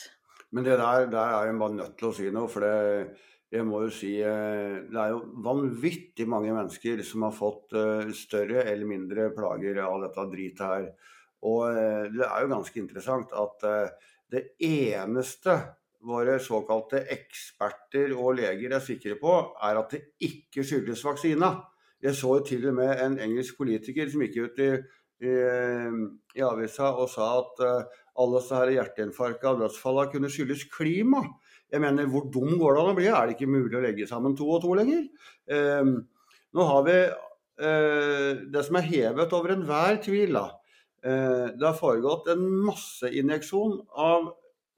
[0.55, 2.49] Men det der, der er jeg bare nødt til å si noe.
[2.49, 3.17] For det,
[3.53, 8.15] jeg må jo si eh, det er jo vanvittig mange mennesker som har fått eh,
[8.17, 10.89] større eller mindre plager av dette dritet her.
[11.47, 11.77] Og
[12.17, 13.65] det er jo ganske interessant at
[14.33, 15.53] det eneste
[16.05, 21.55] våre såkalte eksperter og leger er sikre på, er at det ikke skyldes vaksina.
[22.03, 24.71] Jeg så til og med en engelsk politiker som gikk ut i,
[25.25, 25.35] i,
[26.37, 27.63] i avisa og sa at
[28.17, 31.25] alle disse hjerteinfarktene og dødsfallene kunne skyldes klima.
[31.73, 33.09] Jeg mener, Hvor dum går det an å bli?
[33.11, 35.09] Er det ikke mulig å legge sammen to og to lenger?
[35.51, 35.91] Eh,
[36.57, 40.39] nå har vi uh, det som er hevet over enhver tvil.
[40.39, 40.47] da.
[41.05, 44.31] Uh, det har foregått en masseinjeksjon av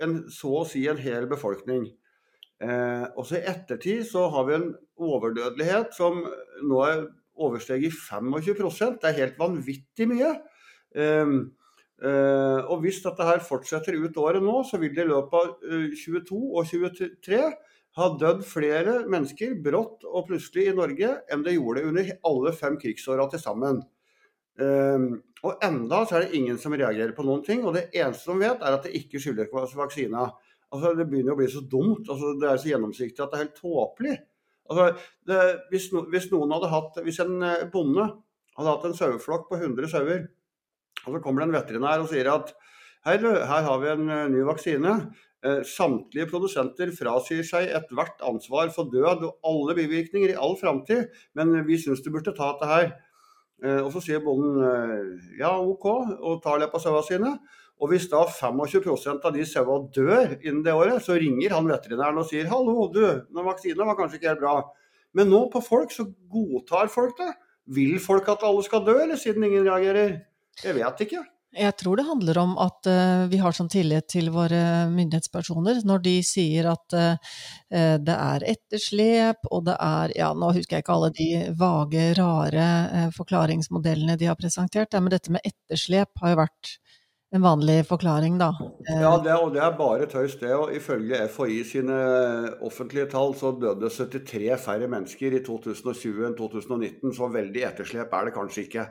[0.05, 1.87] en, så å si en hel befolkning.
[2.59, 6.25] Eh, også i ettertid så har vi en overdødelighet som
[6.67, 7.05] nå er
[7.39, 10.33] oversteget 25% Det er helt vanvittig mye.
[10.95, 11.35] Eh,
[12.03, 15.53] eh, og Hvis dette her fortsetter ut året nå, så vil det i løpet av
[15.63, 17.43] uh, eh, 22 og 23
[17.99, 22.77] ha dødd flere mennesker brått og plutselig i Norge enn det gjorde under alle fem
[22.79, 23.81] krigsåra til sammen.
[24.59, 27.63] Uh, og enda så er det ingen som reagerer på noen ting.
[27.67, 30.29] Og det eneste de vet, er at det ikke skyldes vaksina.
[30.69, 32.09] Altså, det begynner å bli så dumt.
[32.09, 34.17] Altså, det er så gjennomsiktig at det er helt tåpelig.
[34.69, 34.89] Altså,
[35.31, 37.39] det, hvis, no, hvis, noen hadde hatt, hvis en
[37.73, 38.11] bonde
[38.59, 40.27] hadde hatt en saueflokk på 100 sauer
[41.07, 42.53] og så kommer det en veterinær og sier at
[43.07, 44.95] her, her har vi en eh, ny vaksine.
[45.47, 51.07] Eh, samtlige produsenter frasier seg ethvert ansvar for død og alle bivirkninger i all framtid,
[51.39, 52.91] men vi syns du burde ta dette her.
[53.65, 54.61] Eh, og så sier bonden
[55.39, 55.87] ja, OK,
[56.19, 57.33] og tar det på sauene sine.
[57.79, 62.19] Og hvis da 25% av de sauene dør innen det året, så ringer han veterinæren
[62.19, 64.57] og sier hallo, du, den vaksinen var kanskje ikke helt bra.
[65.15, 67.31] Men nå på folk så godtar folk det.
[67.75, 70.17] Vil folk at alle skal dø, eller siden ingen reagerer?
[70.65, 71.23] Jeg vet ikke.
[71.57, 76.03] Jeg tror det handler om at uh, vi har sånn tillit til våre myndighetspersoner når
[76.05, 77.39] de sier at uh,
[77.73, 82.69] det er etterslep, og det er Ja, nå husker jeg ikke alle de vage, rare
[82.93, 86.77] uh, forklaringsmodellene de har presentert, men dette med etterslep har jo vært
[87.33, 88.53] en vanlig forklaring, da.
[88.89, 90.53] Ja, det, og det er bare tøys, det.
[90.57, 91.99] Og ifølge FHI sine
[92.65, 98.29] offentlige tall så døde 73 færre mennesker i 2020 enn 2019, så veldig etterslep er
[98.29, 98.87] det kanskje ikke.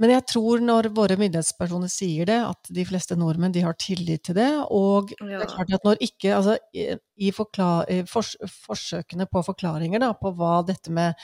[0.00, 4.26] Men jeg tror når våre myndighetspersoner sier det, at de fleste nordmenn de har tillit
[4.28, 4.48] til det.
[4.74, 5.38] Og ja.
[5.40, 8.34] det er klart at når ikke Altså i, forklar, i fors,
[8.66, 11.14] forsøkene på forklaringer da, på hva dette med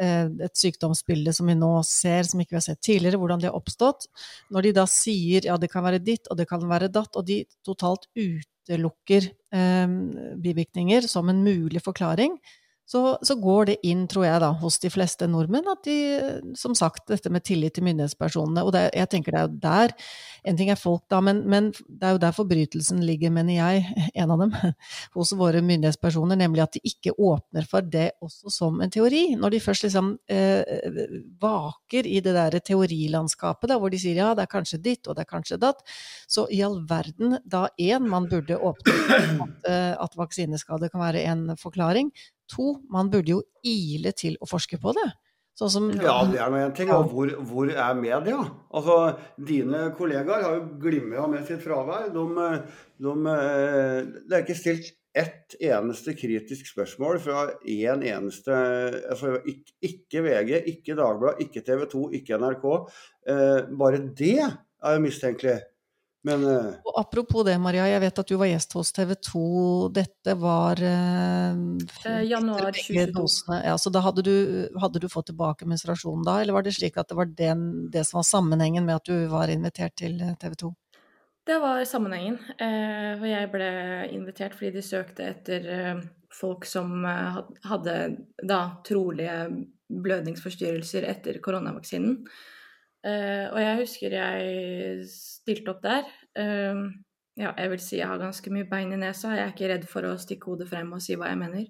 [0.00, 3.50] eh, et sykdomsbilde som vi nå ser, som ikke vi har sett tidligere, hvordan det
[3.50, 4.06] har oppstått
[4.54, 7.26] Når de da sier ja, det kan være ditt og det kan være datt, og
[7.26, 9.98] de totalt utelukker eh,
[10.46, 12.38] bivirkninger som en mulig forklaring,
[12.86, 15.96] så, så, går det inn, tror jeg, da, hos de fleste nordmenn, at de,
[16.58, 18.64] som sagt, dette med tillit til myndighetspersonene.
[18.66, 19.96] Og det, jeg tenker det er jo der
[20.42, 24.08] En ting er folk, da, men, men, det er jo der forbrytelsen ligger, mener jeg,
[24.18, 24.54] en av dem,
[25.14, 29.36] hos våre myndighetspersoner, nemlig at de ikke åpner for det også som en teori.
[29.38, 30.82] Når de først liksom eh,
[31.42, 35.14] vaker i det der teorilandskapet, da, hvor de sier ja, det er kanskje ditt, og
[35.14, 35.86] det er kanskje datt,
[36.26, 41.06] så i all verden, da én, man burde åpne for at, eh, at vaksineskade kan
[41.06, 42.10] være en forklaring.
[42.52, 45.08] To, man burde jo ile til å forske på det.
[45.58, 46.90] Sånn som, ja, det er nå én ting.
[46.96, 48.38] Og hvor, hvor, er media?
[48.72, 48.96] Altså,
[49.36, 52.08] Dine kollegaer har jo glimra med sitt fravær.
[52.14, 52.24] De,
[53.04, 53.14] de,
[54.24, 58.54] det er ikke stilt ett eneste kritisk spørsmål fra én en eneste
[59.12, 62.64] altså, ikke, ikke, VG, ikke Dagbladet, ikke TV 2, ikke NRK.
[63.28, 65.58] Eh, bare det er jo mistenkelig.
[66.22, 67.88] Men, uh, og apropos det, Maria.
[67.90, 69.40] Jeg vet at du var gjest hos TV 2.
[69.96, 73.58] Dette var uh, Januar 2022.
[73.66, 74.36] Ja, så da hadde du,
[74.78, 78.06] hadde du, fått tilbake menstruasjonen da, eller var det slik at det var den, det
[78.06, 80.72] som var sammenhengen med at du var invitert til TV 2?
[81.46, 82.38] Det var sammenhengen.
[82.58, 83.70] Eh, og jeg ble
[84.14, 87.96] invitert fordi de søkte etter eh, folk som eh, hadde
[88.46, 89.38] da trolige
[89.92, 92.20] blødningsforstyrrelser etter koronavaksinen.
[93.02, 96.06] Uh, og jeg husker jeg stilte opp der.
[96.38, 96.86] Uh,
[97.38, 99.34] ja, jeg vil si jeg har ganske mye bein i nesa.
[99.34, 101.66] Jeg er ikke redd for å stikke hodet frem og si hva jeg mener.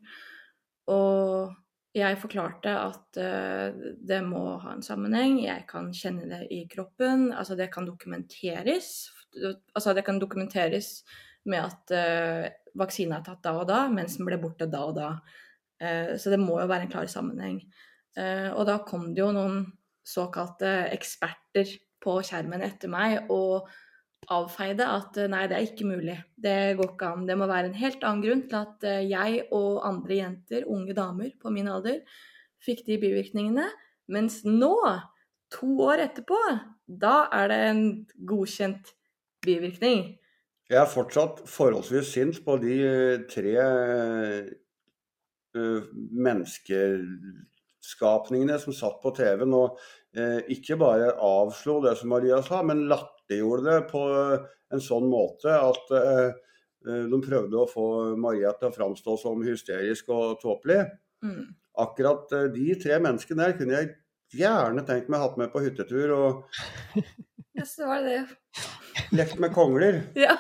[0.93, 1.55] Og
[1.97, 5.41] jeg forklarte at uh, det må ha en sammenheng.
[5.47, 7.31] Jeg kan kjenne det i kroppen.
[7.33, 8.93] Altså, det kan dokumenteres.
[9.73, 10.99] Altså, det kan dokumenteres
[11.49, 14.99] med at uh, vaksinen er tatt da og da, mens den ble borte da og
[15.01, 15.15] da.
[15.83, 17.57] så det må jo være en klar sammenheng.
[18.55, 19.65] og da kom det jo noen
[20.07, 21.71] såkalte eksperter
[22.03, 23.69] på skjermen etter meg og
[24.31, 26.17] avfeide at eh, nei, det er ikke mulig.
[26.39, 27.27] Det går ikke an.
[27.29, 30.95] Det må være en helt annen grunn til at eh, jeg og andre jenter, unge
[30.97, 32.03] damer på min alder,
[32.63, 33.69] fikk de bivirkningene.
[34.13, 34.75] Mens nå,
[35.53, 36.39] to år etterpå,
[36.87, 37.85] da er det en
[38.29, 38.93] godkjent
[39.43, 40.05] bivirkning.
[40.71, 43.57] Jeg er fortsatt forholdsvis sint på de eh, tre
[45.53, 46.95] mennesker
[47.83, 49.79] skapningene som satt på TV-en og
[50.17, 54.03] eh, ikke bare avslo det som Maria sa, men latterliggjorde det på
[54.73, 56.29] en sånn måte at eh,
[56.87, 57.87] eh, de prøvde å få
[58.21, 60.85] Maria til å framstå som hysterisk og tåpelig.
[61.25, 61.51] Mm.
[61.83, 63.93] Akkurat eh, de tre menneskene der kunne jeg
[64.43, 67.03] gjerne tenkt meg hatt med på hyttetur og
[67.53, 68.21] Yes, det var det.
[69.13, 70.01] Lekt med kongler.
[70.25, 70.39] Ja.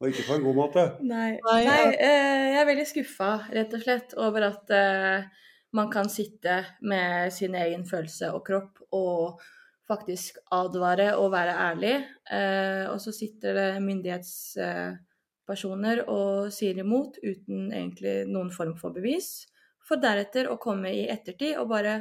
[0.00, 0.82] og ikke på en god måte.
[1.06, 5.43] Nei, Nei eh, jeg er veldig skuffa, rett og slett, over at eh,
[5.74, 9.40] man kan sitte med sin egen følelse og kropp og
[9.88, 11.94] faktisk advare og være ærlig.
[12.30, 19.46] Eh, og så sitter det myndighetspersoner og sier imot uten egentlig noen form for bevis.
[19.84, 21.94] For deretter å komme i ettertid og bare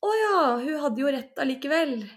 [0.00, 2.08] Å ja, hun hadde jo rett allikevel.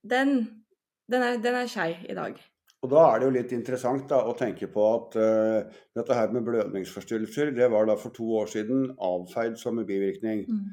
[0.00, 0.64] Den,
[1.12, 2.40] den er, den er skei i dag.
[2.80, 6.30] Og Da er det jo litt interessant da, å tenke på at uh, dette her
[6.32, 10.46] med blødningsforstyrrelser det var da for to år siden avfeid som en bivirkning.
[10.48, 10.70] Mm.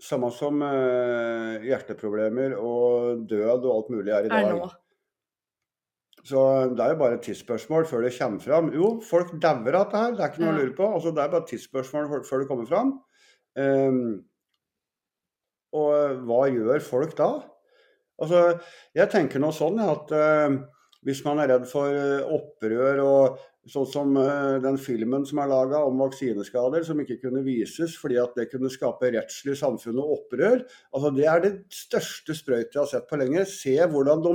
[0.00, 4.56] Samme som uh, hjerteproblemer og død og alt mulig er i dag.
[4.56, 4.80] Er.
[6.24, 6.40] Så
[6.72, 8.70] det er jo bare et tidsspørsmål før det kommer fram.
[8.72, 10.54] Jo, folk dauer av dette her, det er ikke noe ja.
[10.54, 10.86] å lure på.
[10.96, 12.94] Altså, det er bare et tidsspørsmål før det kommer fram.
[13.60, 14.06] Um,
[15.76, 17.28] og hva gjør folk da?
[18.24, 18.40] Altså,
[18.96, 20.56] jeg tenker nå sånn at uh,
[21.04, 25.50] hvis man er redd for eh, opprør og sånn som eh, den filmen som er
[25.50, 30.14] laga om vaksineskader, som ikke kunne vises fordi at det kunne skape rettslig samfunn og
[30.18, 30.62] opprør.
[30.92, 33.44] Altså Det er det største sprøytet jeg har sett på lenge.
[33.48, 34.34] Se hvordan de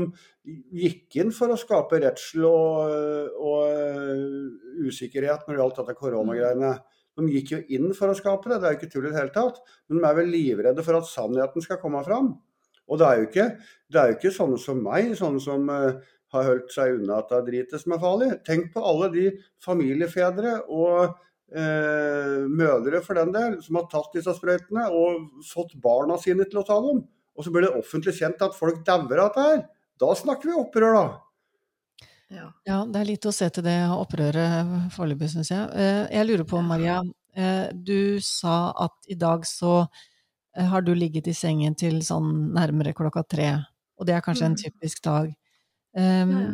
[0.86, 2.93] gikk inn for å skape redsel og,
[3.38, 6.73] og uh, usikkerhet når det gjaldt dette koronagreiene.
[7.19, 9.19] De gikk jo inn for å skape det, det er jo ikke tull i det
[9.19, 9.60] hele tatt.
[9.89, 12.32] Men de er vel livredde for at sannheten skal komme fram.
[12.89, 13.47] Og det er jo ikke,
[13.93, 15.67] det er jo ikke sånne som meg, sånne som
[16.34, 18.30] har holdt seg unna dette dritet som er farlig.
[18.48, 19.26] Tenk på alle de
[19.65, 21.15] familiefedre og
[21.54, 26.62] eh, mødre for den del som har tatt disse sprøytene og fått barna sine til
[26.62, 27.02] å ta dem.
[27.39, 29.65] Og så blir det offentlig kjent at folk dauer av dette her.
[30.00, 31.08] Da snakker vi opprør, da.
[32.30, 32.46] Ja.
[32.68, 32.84] ja.
[32.86, 35.65] det er litt å se til det opprøret foreløpig, syns jeg.
[35.74, 37.00] Eh, jeg lurer på, Maria.
[37.34, 42.52] Eh, du sa at i dag så eh, har du ligget i sengen til sånn
[42.56, 43.50] nærmere klokka tre,
[43.98, 44.62] og det er kanskje en Mm.
[44.65, 45.34] typisk dag.
[45.97, 46.49] Um, Ja.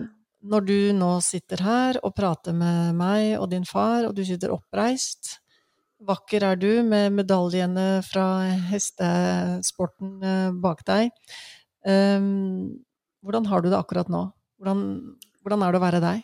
[0.45, 4.52] Når du nå sitter her og prater med meg og din far, og du sitter
[4.54, 5.39] oppreist,
[6.06, 8.28] vakker er du med medaljene fra
[8.69, 11.10] hestesporten eh, bak deg,
[11.82, 12.78] um,
[13.26, 14.21] hvordan har du det akkurat nå?
[14.62, 14.86] Hvordan,
[15.41, 16.24] hvordan er det å være deg?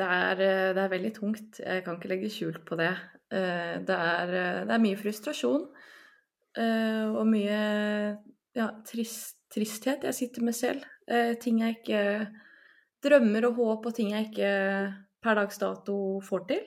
[0.00, 1.60] Det er, eh, det er veldig tungt.
[1.60, 2.94] Jeg kan ikke legge skjul på det.
[3.28, 5.68] Eh, Det er, det er mye frustrasjon
[6.58, 7.58] og mye
[8.56, 10.86] ja, trist, tristhet jeg sitter med selv.
[11.08, 12.02] Eh, Ting jeg ikke
[13.04, 14.52] Drømmer og håp og ting jeg ikke
[15.22, 16.64] per dags dato får til.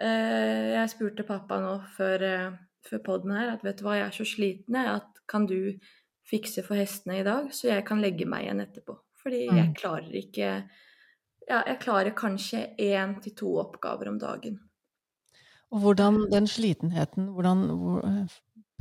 [0.00, 2.52] Eh, Jeg spurte pappa nå før, eh,
[2.86, 5.72] før podden her at vet du hva, jeg er så sliten jeg, at kan du
[6.30, 8.96] fikse for hestene i dag, så jeg kan legge meg igjen etterpå.
[9.22, 9.74] Fordi jeg Mm.
[9.74, 10.68] klarer ikke
[11.50, 14.60] ja, jeg klarer kanskje én til to oppgaver om dagen.
[15.72, 18.28] Og hvordan den slitenheten, hvordan hvor,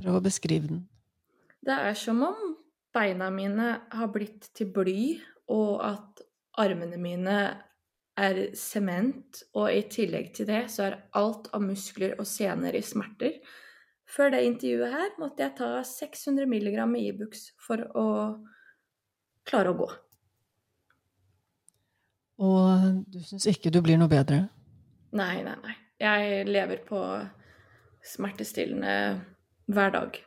[0.02, 0.88] Prøv å beskrive den.
[1.66, 2.56] Det er som om
[2.96, 5.02] beina mine har blitt til bly,
[5.50, 6.24] og at
[6.60, 7.40] armene mine
[8.20, 12.84] er sement, og i tillegg til det så er alt av muskler og sener i
[12.84, 13.40] smerter.
[14.10, 18.08] Før det intervjuet her måtte jeg ta 600 milligram med Ibux for å
[19.48, 19.90] klare å gå.
[22.40, 24.48] Og du syns ikke du blir noe bedre?
[25.16, 25.76] Nei, nei, nei.
[26.00, 27.00] Jeg lever på
[28.06, 29.20] smertestillende
[29.70, 30.20] hver dag.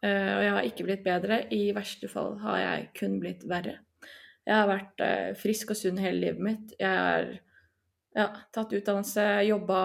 [0.00, 1.42] Eh, og jeg har ikke blitt bedre.
[1.52, 3.76] I verste fall har jeg kun blitt verre.
[4.48, 6.72] Jeg har vært eh, frisk og sunn hele livet mitt.
[6.80, 7.28] Jeg har
[8.16, 9.82] ja, tatt utdannelse, jobba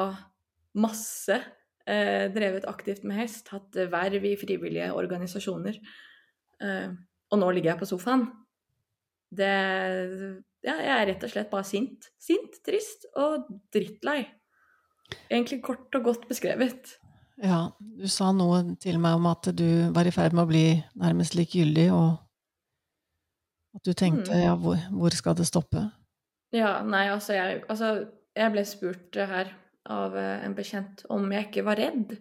[0.81, 1.41] masse.
[1.85, 5.77] eh, drevet aktivt med hest, hatt verv i frivillige organisasjoner.
[6.65, 8.29] Og nå ligger jeg på sofaen.
[9.29, 9.53] Det
[10.65, 12.07] Ja, jeg er rett og slett bare sint.
[12.17, 14.23] Sint, trist og drittlei.
[15.29, 16.95] Egentlig kort og godt beskrevet.
[17.43, 20.65] Ja, du sa noe til meg om at du var i ferd med å bli
[21.01, 22.21] nærmest likegyldig, og
[23.75, 24.43] at du tenkte Mm.
[24.45, 25.83] ja, hvor, hvor skal det stoppe?
[26.55, 29.51] Ja, nei, altså jeg, altså jeg ble spurt her
[29.85, 32.15] av eh, en bekjent om jeg ikke var redd.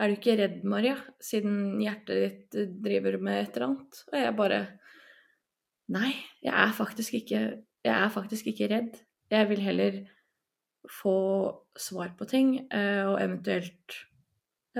[0.00, 4.04] Er du ikke redd, Maria, siden hjertet ditt eh, driver med et eller annet?
[4.10, 4.60] Og jeg bare
[5.90, 7.38] Nei, jeg er faktisk ikke
[7.82, 8.98] Jeg er faktisk ikke redd.
[9.30, 9.96] Jeg vil heller
[10.90, 11.14] få
[11.78, 13.96] svar på ting, eh, og eventuelt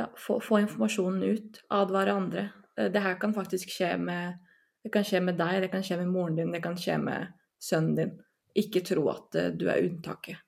[0.01, 1.61] ja, få, få informasjonen ut.
[1.71, 2.49] Advare andre.
[2.77, 4.39] Eh, Det her kan faktisk skje med
[4.81, 7.27] Det kan skje med deg, det kan skje med moren din, det kan skje med
[7.61, 8.13] sønnen din.
[8.57, 10.39] Ikke tro at eh, du er unntaket.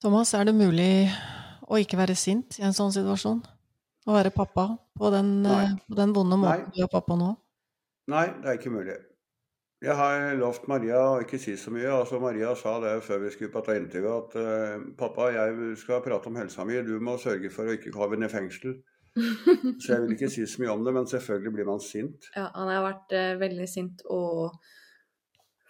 [0.00, 1.10] Thomas, er det mulig
[1.66, 3.42] å ikke være sint i en sånn situasjon?
[4.06, 6.72] Å være pappa på den, eh, på den vonde måten Nei.
[6.76, 7.34] du er pappa nå?
[8.14, 8.96] Nei, det er ikke mulig.
[9.80, 11.88] Jeg har lovt Maria å ikke si så mye.
[11.88, 16.28] altså Maria sa det før vi skulle på intervjuet, at eh, pappa, jeg skal prate
[16.28, 18.76] om helsa mi, du må sørge for å ikke havne i fengsel.
[19.80, 22.28] Så jeg vil ikke si så mye om det, men selvfølgelig blir man sint.
[22.36, 24.58] Ja, han har vært eh, veldig sint og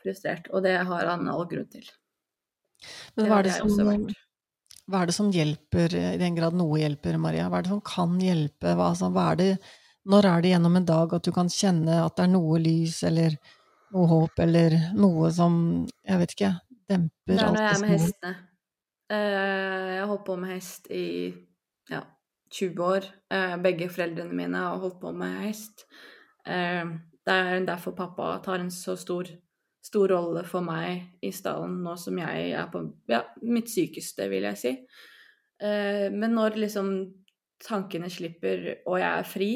[0.02, 1.86] frustrert, og det har han all grunn til.
[3.14, 4.10] Men hva er, det det som,
[4.90, 7.46] hva er det som hjelper, i den grad noe hjelper, Maria?
[7.46, 8.74] Hva er det som kan hjelpe?
[8.74, 9.48] Hva, altså, hva er det,
[10.10, 13.02] når er det gjennom en dag at du kan kjenne at det er noe lys,
[13.06, 13.38] eller
[13.94, 15.54] noe håp, eller noe som,
[16.06, 16.52] jeg vet ikke,
[16.90, 18.32] demper Det er alt når jeg er med hestene.
[19.10, 21.04] Eh, Jeg har holdt på med hest i
[21.90, 22.00] ja,
[22.54, 23.06] 20 år.
[23.34, 25.86] Eh, Begge foreldrene mine har holdt på med hest.
[26.46, 26.84] Eh,
[27.26, 29.28] Det er derfor pappa tar en så stor,
[29.84, 34.46] stor rolle for meg i stallen nå som jeg er på ja, mitt sykeste, vil
[34.48, 34.72] jeg si.
[35.60, 36.88] Men når liksom
[37.60, 39.50] tankene slipper og jeg er fri,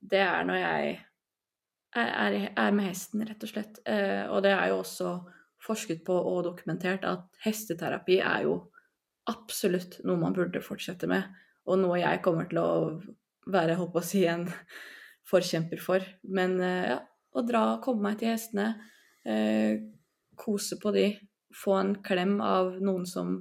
[0.00, 0.94] det er når jeg
[1.94, 3.80] er, er, med hesten, rett og slett.
[3.88, 5.14] Eh, og det er jo også
[5.64, 8.58] forsket på og dokumentert at hesteterapi er jo
[9.30, 11.30] absolutt noe man burde fortsette med,
[11.64, 12.72] og noe jeg kommer til å
[13.48, 14.44] være, holdt på å si, en
[15.28, 16.04] forkjemper for.
[16.36, 16.98] Men eh, ja,
[17.34, 18.74] å dra, komme meg til hestene,
[19.24, 19.80] eh,
[20.36, 21.08] kose på de,
[21.54, 23.36] få en klem av noen som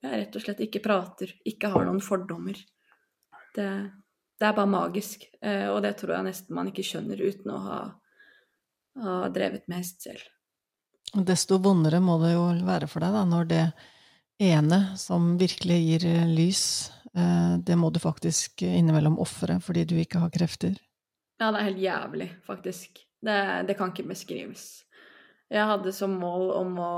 [0.00, 2.58] ja, rett og slett ikke prater, ikke har noen fordommer.
[3.56, 3.68] Det,
[4.40, 7.58] det er bare magisk, eh, og det tror jeg nesten man ikke skjønner uten å
[7.60, 7.80] ha,
[9.04, 10.22] ha drevet med hest selv.
[11.18, 13.64] Og Desto vondere må det jo være for deg da, når det
[14.40, 16.62] ene som virkelig gir eh, lys,
[17.12, 20.80] eh, det må du faktisk innimellom ofre fordi du ikke har krefter.
[21.40, 23.04] Ja, det er helt jævlig, faktisk.
[23.20, 23.38] Det,
[23.68, 24.66] det kan ikke beskrives.
[25.52, 26.96] Jeg hadde som mål om å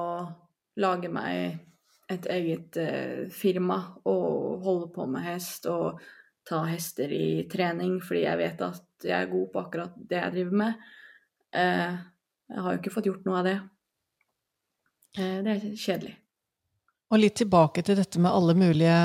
[0.79, 1.59] lage meg
[2.13, 2.77] et eget
[3.33, 6.03] firma og holde på med hest og
[6.49, 10.35] ta hester i trening, fordi jeg vet at jeg er god på akkurat det jeg
[10.37, 10.89] driver med.
[11.55, 11.95] Eh,
[12.53, 13.59] jeg har jo ikke fått gjort noe av det.
[15.19, 16.17] Eh, det er kjedelig.
[17.13, 18.99] Og litt tilbake til dette med alle mulige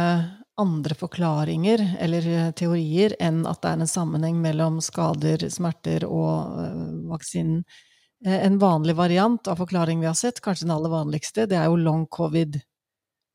[0.57, 7.11] andre forklaringer eller eh, teorier enn at det er en sammenheng mellom skader, smerter og
[7.11, 7.61] vaksinen.
[8.25, 11.77] En vanlig variant av forklaring vi har sett, kanskje den aller vanligste, det er jo
[11.77, 12.57] long covid.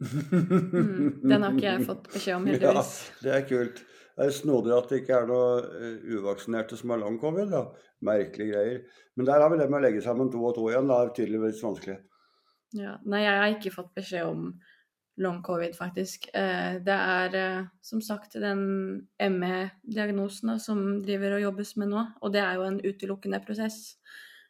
[0.03, 2.93] Mm, den har ikke jeg fått beskjed om, heldigvis.
[3.07, 3.83] Ja, det er kult.
[4.13, 7.53] Det er snodig at det ikke er noe uvaksinerte som har long covid.
[7.55, 7.63] Da.
[8.05, 9.03] Merkelige greier.
[9.17, 10.91] Men der har vi det med å legge sammen to og to igjen.
[10.91, 11.99] Det er tydeligvis vanskelig.
[12.77, 12.99] Ja.
[13.05, 14.47] Nei, jeg har ikke fått beskjed om
[15.23, 16.29] long covid, faktisk.
[16.35, 18.63] Eh, det er eh, som sagt den
[19.21, 23.99] ME-diagnosen som driver og jobbes med nå, og det er jo en utelukkende prosess.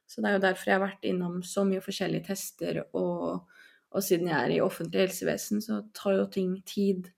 [0.06, 3.48] Så det er jo derfor jeg har vært innom så mye forskjellige tester, og,
[3.92, 7.10] og siden jeg er i offentlig helsevesen, så tar jo ting tid.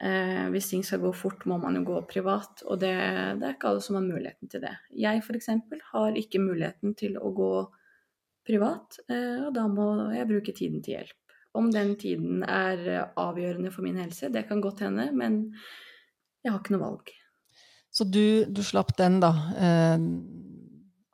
[0.00, 2.94] Eh, hvis ting skal gå fort, må man jo gå privat, og det,
[3.40, 4.72] det er ikke alle som har muligheten til det.
[4.96, 5.50] Jeg f.eks.
[5.92, 7.52] har ikke muligheten til å gå
[8.48, 11.16] privat, eh, og da må jeg bruke tiden til hjelp.
[11.60, 15.42] Om den tiden er avgjørende for min helse, det kan godt hende, men
[16.40, 17.10] jeg har ikke noe valg.
[17.90, 19.32] Så du, du slapp den, da.
[19.58, 19.98] Eh,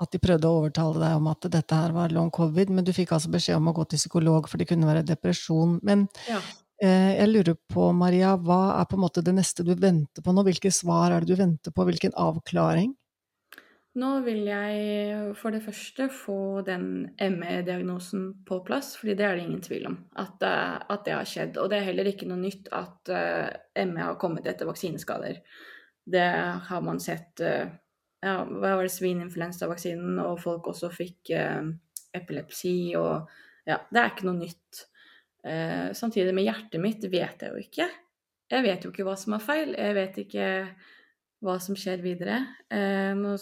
[0.03, 2.93] at de prøvde å overtale deg om at dette her var long covid, men du
[2.97, 5.79] fikk altså beskjed om å gå til psykolog, for det kunne være depresjon.
[5.87, 6.43] Men ja.
[6.83, 10.37] eh, jeg lurer på, Maria, hva er på en måte det neste du venter på
[10.37, 10.45] nå?
[10.47, 11.89] Hvilke svar er det du venter på?
[11.89, 12.93] Hvilken avklaring?
[13.97, 19.47] Nå vil jeg for det første få den ME-diagnosen på plass, fordi det er det
[19.47, 21.57] ingen tvil om at, at, det har skjedd.
[21.63, 25.41] Og det er heller ikke noe nytt at uh, eh, ME har kommet etter vaksineskader.
[26.05, 26.29] Det
[26.69, 27.73] har man sett uh,
[28.27, 31.71] ja, Hva var det svininfluensavaksinen, og folk også fikk eh,
[32.17, 33.31] epilepsi og
[33.67, 34.85] Ja, det er ikke noe nytt.
[35.95, 37.87] samtidig med hjertet mitt vet jeg jo ikke.
[38.51, 39.73] Jeg vet jo ikke hva som er feil.
[39.75, 40.47] Jeg vet ikke
[41.43, 42.41] hva som skjer videre.
[42.71, 43.35] nå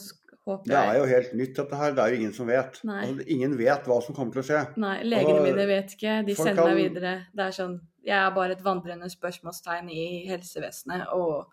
[0.45, 1.93] Håper det er jo helt nytt, dette her.
[1.97, 2.81] Det er jo ingen som vet.
[2.85, 4.59] Altså, ingen vet hva som kommer til å skje.
[4.83, 6.19] Nei, legene mine vet ikke.
[6.27, 6.69] De sender kan...
[6.69, 7.13] meg videre.
[7.33, 11.49] Det er sånn Jeg er bare et vandrende spørsmålstegn i helsevesenet, og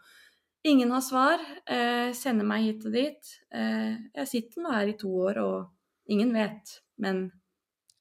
[0.63, 1.43] ingen har svar.
[1.65, 3.35] Eh, sender meg hit og dit.
[3.53, 6.75] Eh, jeg sitter nå her i to år, og ingen vet.
[7.01, 7.29] Men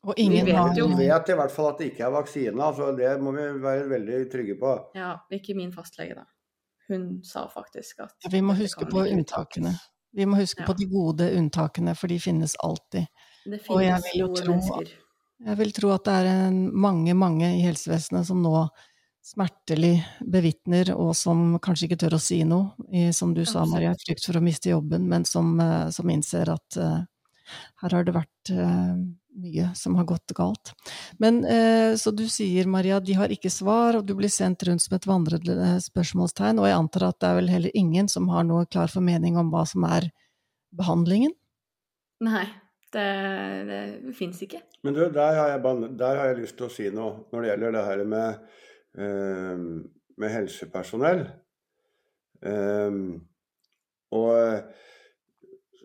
[0.06, 0.88] og ingen vi vet jo.
[0.96, 2.72] Vi vet i hvert fall at det ikke er vaksine.
[2.76, 4.74] så det må vi være veldig trygge på.
[4.96, 6.26] Ja, ikke min fastlege, da.
[6.90, 9.76] Hun sa faktisk at ja, Vi må huske på unntakene.
[10.12, 10.66] Vi må huske ja.
[10.66, 13.06] på de gode unntakene, for de finnes alltid.
[13.44, 14.82] Det finnes og jeg vil jo tro.
[15.40, 18.54] Jeg vil tro at det er en, mange, mange i helsevesenet som nå
[19.30, 19.94] smertelig
[20.26, 24.26] bevitner, og som kanskje ikke tør å si noe, i, som du sa, Maria, frykt
[24.26, 27.00] for å miste jobben, men som, eh, som innser at uh,
[27.82, 28.94] her har det vært uh,
[29.40, 30.72] mye som har gått galt.
[31.22, 34.82] Men uh, så du sier, Maria, de har ikke svar, og du blir sendt rundt
[34.82, 38.48] som et vandrende spørsmålstegn, og jeg antar at det er vel heller ingen som har
[38.48, 40.10] noe klar formening om hva som er
[40.76, 41.36] behandlingen?
[42.26, 42.48] Nei,
[42.94, 43.06] det,
[43.70, 44.60] det fins ikke.
[44.82, 47.52] Men du, der har, jeg, der har, jeg, lyst til å si noe når det
[47.52, 48.58] gjelder det her med,
[48.98, 51.24] med helsepersonell.
[52.42, 53.20] Um,
[54.10, 54.62] og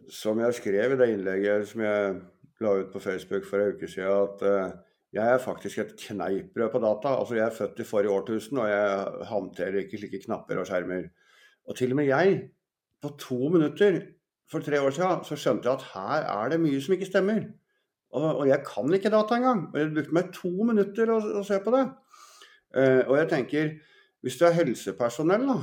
[0.10, 2.16] som jeg skrev i det innlegget som jeg
[2.64, 4.72] la ut på Facebook for en uke siden, at uh,
[5.16, 7.16] jeg er faktisk et kneippbrød på data.
[7.20, 11.04] Altså Jeg er født i forrige årtusen, og jeg håndterer ikke slike knapper og skjermer.
[11.68, 12.42] Og til og med jeg,
[13.02, 14.02] på to minutter
[14.52, 17.46] for tre år siden, så skjønte jeg at her er det mye som ikke stemmer.
[18.12, 19.68] Og, og jeg kan ikke data engang.
[19.74, 21.86] Og jeg brukte meg to minutter å, å se på det.
[22.76, 23.76] Uh, og jeg tenker,
[24.26, 25.60] hvis du er helsepersonell, da,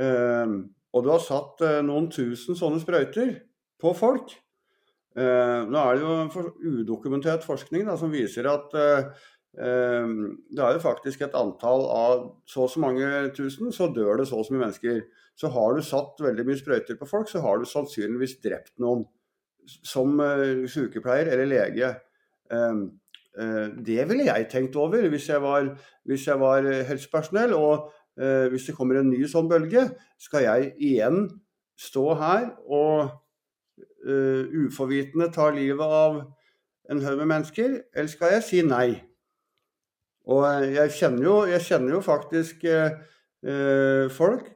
[0.00, 0.54] uh,
[0.92, 3.36] og du har satt noen tusen sånne sprøyter
[3.80, 4.34] på folk.
[5.12, 9.10] Eh, nå er det jo for, udokumentert forskning da, som viser at eh,
[9.60, 10.12] eh,
[10.48, 14.30] det er jo faktisk et antall av så og så mange tusen, så dør det
[14.30, 15.02] så og så mye mennesker.
[15.36, 19.04] Så har du satt veldig mye sprøyter på folk, så har du sannsynligvis drept noen.
[19.62, 20.16] Som
[20.66, 21.88] sykepleier eller lege.
[23.38, 25.70] Uh, det ville jeg tenkt over hvis jeg var,
[26.04, 27.56] hvis jeg var helsepersonell.
[27.56, 29.86] Og hvis det kommer en ny sånn bølge,
[30.20, 31.30] skal jeg igjen
[31.80, 33.08] stå her og
[34.04, 36.18] uforvitende ta livet av
[36.92, 39.00] en haug med mennesker, eller skal jeg si nei?
[40.28, 42.68] Og jeg kjenner jo, jeg kjenner jo faktisk
[44.18, 44.52] folk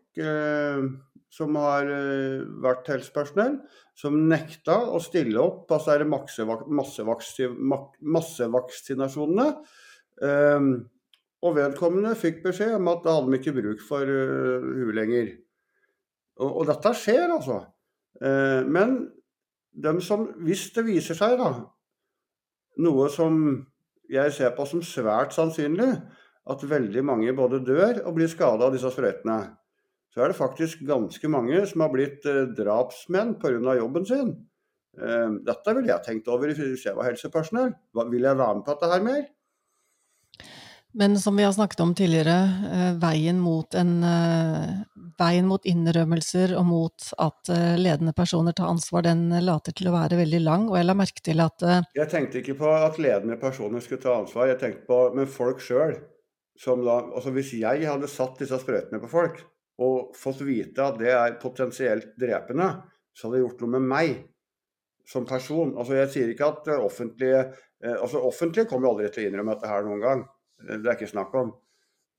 [1.41, 1.89] som har
[2.68, 3.57] vært helsepersonell,
[3.97, 6.05] som nekta å stille opp på altså
[8.16, 9.47] massevaksinasjonene.
[10.20, 10.68] Um,
[11.44, 15.26] og vedkommende fikk beskjed om at da hadde de ikke bruk for uh, hun lenger.
[16.40, 17.62] Og, og, dette skjer, altså.
[18.20, 18.99] Uh, men
[19.76, 21.51] de som, hvis det viser seg da,
[22.84, 23.32] noe som
[24.12, 25.92] jeg ser på som svært sannsynlig,
[26.47, 29.40] at veldig mange både dør og blir skada av disse sprøytene,
[30.17, 33.75] så er det faktisk ganske mange som har blitt eh, drapsmenn pga.
[33.77, 34.31] jobben sin.
[34.97, 37.75] Eh, dette ville jeg tenkt over hvis jeg var helsepersonell.
[38.09, 39.27] Vil jeg være med på dette her mer?
[40.97, 42.37] Men som vi har snakket om tidligere,
[42.73, 43.91] eh, veien mot, en,
[45.21, 50.17] veien mot innrømmelser og mot at ledende personer tar ansvar, den later til å være
[50.23, 50.64] veldig lang.
[50.71, 51.61] Og jeg la merke til at
[51.93, 55.61] Jeg tenkte ikke på at ledende personer skulle ta ansvar, jeg tenkte på men folk
[55.61, 55.93] sjøl.
[56.57, 59.45] Altså hvis jeg hadde satt disse sprøytene på folk
[59.83, 62.70] og fått vite at det er potensielt drepende,
[63.12, 64.16] så hadde det gjort noe med meg
[65.07, 65.74] som person.
[65.77, 67.47] Altså Jeg sier ikke at offentlige
[67.87, 70.22] altså Offentlige kommer aldri til å innrømme dette her noen gang.
[70.64, 71.51] Det er ikke snakk om.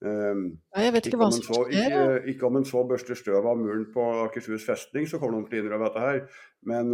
[0.06, 1.72] Nei, jeg vet ikke, ikke hva som skjer.
[1.82, 5.48] Ikke, ikke, om en så børster støv av muren på Akershus festning, så kommer noen
[5.50, 6.22] til å innrømme dette her.
[6.70, 6.94] Men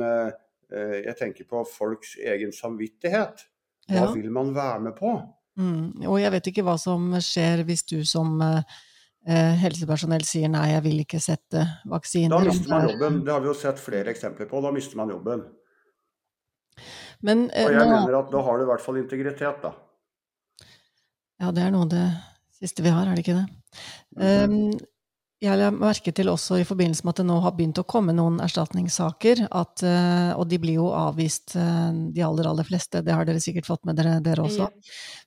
[0.72, 3.43] jeg tenker på folks egen samvittighet.
[3.91, 4.09] Hva ja.
[4.16, 5.11] vil man være med på?
[5.59, 8.64] Mm, og jeg vet ikke hva som skjer hvis du som uh,
[9.24, 12.34] helsepersonell sier nei, jeg vil ikke sette vaksiner.
[12.34, 13.19] Da mister man jobben.
[13.24, 14.59] Det har vi jo sett flere eksempler på.
[14.65, 15.45] Da mister man jobben.
[17.24, 17.95] Men, eh, og jeg nå...
[17.95, 19.74] mener at da har du i hvert fall integritet, da.
[21.43, 22.07] Ja, det er noe av det
[22.59, 23.45] siste vi har, er det ikke det?
[24.19, 24.74] Um,
[25.43, 28.15] jeg la merke til også i forbindelse med at det nå har begynt å komme
[28.15, 33.01] noen erstatningssaker, at, uh, og de blir jo avvist, uh, de aller, aller fleste.
[33.03, 34.69] Det har dere sikkert fått med dere, dere også.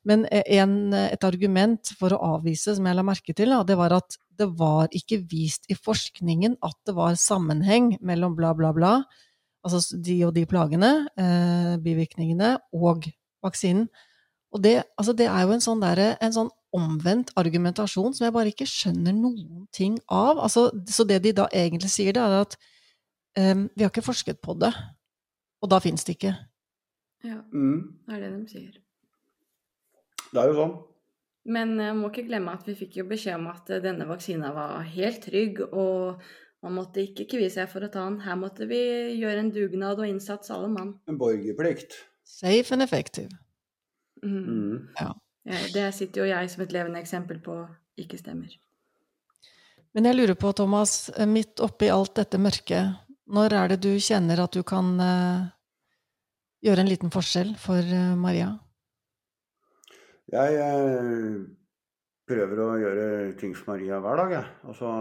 [0.09, 3.97] Men eh, en, et argument for å avvise, som jeg la merke til, det var
[3.99, 8.97] at det var ikke vist i forskningen at det var sammenheng mellom bla, bla, bla,
[9.67, 10.91] altså de og de plagene,
[11.83, 13.09] bivirkningene, og
[13.45, 13.89] vaksinen.
[14.57, 18.35] Og det, altså det er jo en sånn, der, en sånn, omvendt argumentasjon som jeg
[18.35, 20.41] bare ikke skjønner noen ting av.
[20.41, 22.57] Altså, så det de da egentlig sier, det er at
[23.39, 24.73] um, vi har ikke forsket på det,
[25.61, 26.35] og da fins det ikke.
[27.25, 27.79] Ja, mm.
[28.09, 28.75] det er det de sier.
[30.33, 30.75] Det er jo sånn.
[31.57, 34.85] Men jeg må ikke glemme at vi fikk jo beskjed om at denne vaksina var
[34.91, 36.25] helt trygg, og
[36.65, 38.23] man måtte ikke kvie seg for å ta den.
[38.25, 38.81] Her måtte vi
[39.21, 40.97] gjøre en dugnad og innsats, alle mann.
[41.07, 42.01] En borgerplikt.
[42.27, 43.31] Safe and effective.
[44.27, 44.45] Mm.
[44.45, 44.89] mm.
[44.99, 45.11] Ja.
[45.45, 45.65] ja.
[45.75, 47.61] Det sitter jo jeg som et levende eksempel på
[48.01, 48.51] ikke stemmer.
[49.97, 52.99] Men jeg lurer på, Thomas, midt oppi alt dette mørket,
[53.33, 55.47] når er det du kjenner at du kan uh,
[56.63, 58.51] gjøre en liten forskjell for uh, Maria?
[60.35, 61.41] Jeg uh,
[62.29, 63.09] prøver å gjøre
[63.41, 64.53] ting for Maria hver dag, jeg.
[64.69, 64.93] Altså,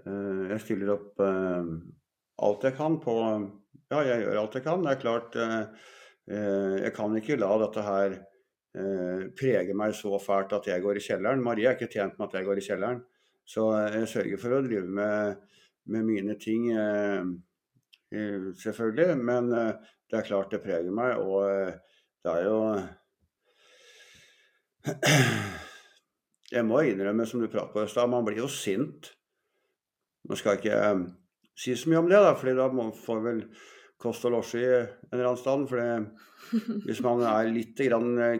[0.00, 3.14] jeg stiller opp alt jeg kan på
[3.92, 4.80] Ja, jeg gjør alt jeg kan.
[4.80, 5.36] Det er klart
[6.24, 8.29] Jeg kan ikke la dette her Eh,
[8.70, 11.42] preger meg så fælt at jeg går i kjelleren.
[11.42, 13.00] Marie er ikke tjent med at jeg går i kjelleren.
[13.50, 15.40] Så eh, jeg sørger for å drive med,
[15.90, 17.22] med mine ting, eh,
[18.62, 19.16] selvfølgelig.
[19.18, 21.42] Men det er klart det preger meg, og
[22.24, 22.58] det er jo
[26.50, 29.12] Jeg må innrømme, som du pratet på i stad, man blir jo sint.
[30.26, 30.78] Nå skal jeg ikke
[31.60, 32.66] si så mye om det, da, for da
[33.04, 33.44] får vel
[34.00, 35.68] kost og losji en eller annen stand.
[35.70, 35.80] For
[36.86, 37.78] hvis man er litt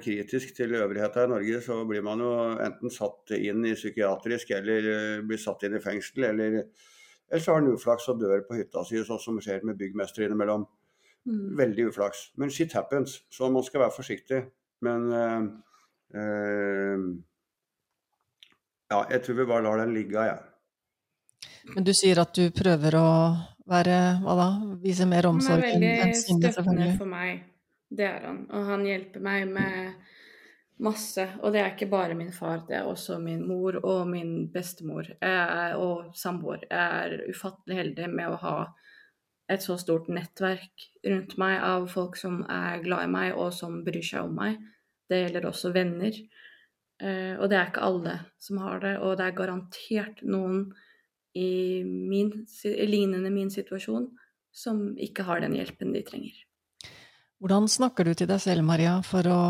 [0.04, 4.90] kritisk til øvrigheta i Norge, så blir man jo enten satt inn i psykiatrisk eller
[4.94, 6.26] eh, blir satt inn i fengsel.
[6.32, 6.60] Eller,
[7.30, 10.30] eller så har man uflaks og dør på hytta si, sånn som skjer med byggmestere
[10.30, 10.66] innimellom.
[11.28, 11.56] Mm.
[11.60, 12.30] Veldig uflaks.
[12.40, 14.44] Men shit happens, så man skal være forsiktig.
[14.80, 15.42] Men øh,
[16.16, 17.10] øh,
[18.90, 20.38] ja, jeg tror vi bare lar den ligge, jeg.
[20.38, 20.46] Ja.
[21.74, 23.08] Men du sier at du prøver å
[23.70, 24.48] være hva da?
[24.82, 25.82] Vise mer omsorg enn
[26.14, 26.20] sinne, selvfølgelig.
[26.20, 27.42] Han er veldig støttende for meg,
[27.90, 28.40] det er han.
[28.54, 30.08] Og han hjelper meg med
[30.80, 31.26] masse.
[31.42, 35.08] Og det er ikke bare min far, det er også min mor og min bestemor
[35.20, 36.66] er, og samboer.
[36.70, 38.56] Jeg er ufattelig heldig med å ha
[39.50, 43.80] et så stort nettverk rundt meg av folk som er glad i meg, og som
[43.86, 44.60] bryr seg om meg.
[45.10, 46.14] Det gjelder også venner.
[47.00, 50.66] Uh, og det er ikke alle som har det, og det er garantert noen
[51.36, 52.32] i min,
[52.64, 54.08] lignende min situasjon,
[54.50, 56.34] som ikke har den hjelpen de trenger.
[57.40, 59.42] Hvordan snakker du til deg selv, Maria, for å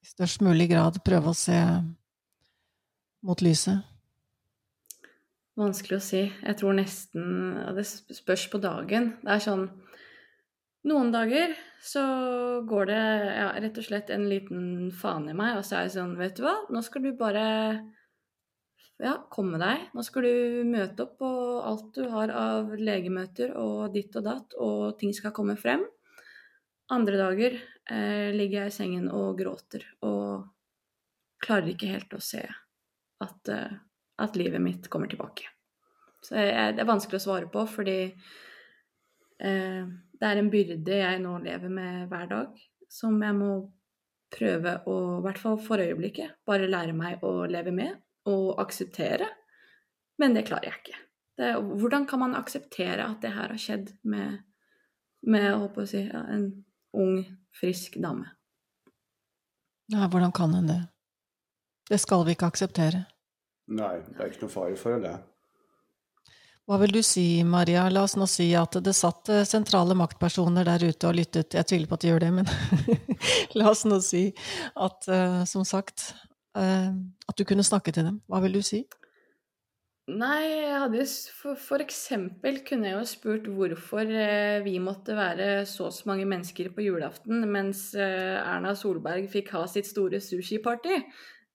[0.00, 1.58] i størst mulig grad prøve å se
[3.26, 3.82] mot lyset?
[5.60, 6.22] Vanskelig å si.
[6.30, 9.14] Jeg tror nesten Det spørs på dagen.
[9.20, 9.66] Det er sånn
[10.88, 11.52] Noen dager
[11.84, 12.02] så
[12.64, 13.00] går det
[13.36, 14.62] ja, rett og slett en liten
[14.96, 17.44] faen i meg, og så er jeg sånn Vet du hva, nå skal du bare
[19.00, 19.88] ja, kom med deg.
[19.96, 21.30] Nå skal du møte opp på
[21.64, 25.84] alt du har av legemøter og ditt og datt, og ting skal komme frem.
[26.90, 30.48] Andre dager eh, ligger jeg i sengen og gråter og
[31.40, 33.78] klarer ikke helt å se at, eh,
[34.20, 35.48] at livet mitt kommer tilbake.
[36.20, 39.84] Så jeg, det er vanskelig å svare på, fordi eh,
[40.20, 43.54] det er en byrde jeg nå lever med hver dag, som jeg må
[44.30, 47.96] prøve å, i hvert fall for øyeblikket, bare lære meg å leve med
[48.28, 49.28] å akseptere,
[50.20, 50.98] men det klarer jeg ikke.
[51.40, 54.42] Det, hvordan kan man akseptere at det her har skjedd med,
[55.24, 56.50] med å si, ja, en
[56.92, 57.22] ung,
[57.56, 58.28] frisk dame?
[59.90, 60.82] Ja, hvordan kan hun det?
[61.90, 63.06] Det skal vi ikke akseptere.
[63.70, 65.16] Nei, det er ikke noe fare for det.
[66.70, 67.88] Hva vil du si, Maria?
[67.90, 71.56] La oss nå si at det satt eh, sentrale maktpersoner der ute og lyttet.
[71.58, 72.50] Jeg tviler på at de gjør det, men
[73.58, 74.28] la oss nå si
[74.78, 76.12] at, uh, som sagt,
[76.54, 78.16] at du kunne snakke til dem.
[78.26, 78.80] Hva vil du si?
[80.10, 81.04] Nei, jeg hadde
[81.36, 86.08] for, for, eksempel kunne jeg jo spurt hvorfor eh, vi måtte være så og så
[86.08, 90.98] mange mennesker på julaften, mens eh, Erna Solberg fikk ha sitt store sushiparty.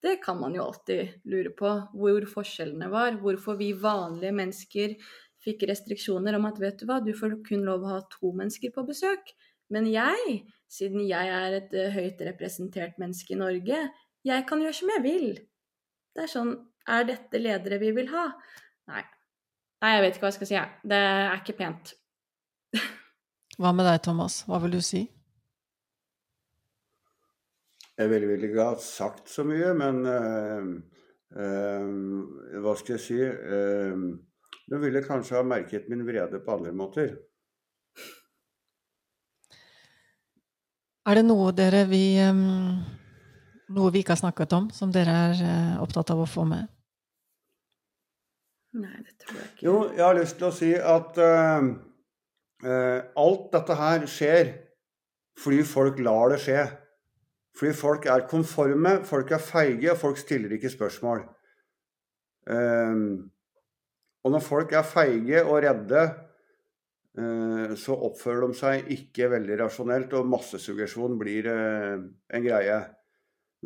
[0.06, 3.18] Det kan man jo alltid lure på, hvor forskjellene var.
[3.20, 4.96] Hvorfor vi vanlige mennesker
[5.44, 8.72] fikk restriksjoner om at vet du hva, du får kun lov å ha to mennesker
[8.72, 9.34] på besøk.
[9.74, 10.40] Men jeg,
[10.70, 13.80] siden jeg er et uh, høyt representert menneske i Norge,
[14.26, 15.28] jeg kan gjøre som jeg vil.
[16.16, 16.54] Det er sånn
[16.86, 18.28] Er dette ledere vi vil ha?
[18.92, 19.02] Nei.
[19.82, 20.74] Nei, jeg vet ikke hva jeg skal si, jeg.
[20.86, 21.90] Det er ikke pent.
[23.58, 24.36] hva med deg, Thomas?
[24.46, 25.02] Hva vil du si?
[27.96, 30.70] Jeg ville vel ikke ha sagt så mye, men øh,
[31.42, 34.06] øh, hva skal jeg si Øh,
[34.70, 37.12] Du ville kanskje ha merket min vrede på andre måter.
[41.06, 42.18] Er det noe dere vi
[43.74, 46.68] Noe vi ikke har snakket om, som dere er opptatt av å få med?
[48.76, 49.64] Nei, det tror jeg ikke.
[49.66, 51.18] Jo, jeg har lyst til å si at
[53.16, 54.52] alt dette her skjer
[55.40, 56.64] fordi folk lar det skje.
[57.56, 61.24] Fordi folk er konforme, folk er feige, og folk stiller ikke spørsmål.
[62.46, 63.30] Um,
[64.24, 66.02] og når folk er feige og redde,
[67.18, 71.96] uh, så oppfører de seg ikke veldig rasjonelt, og massesuggesjon blir uh,
[72.36, 72.78] en greie.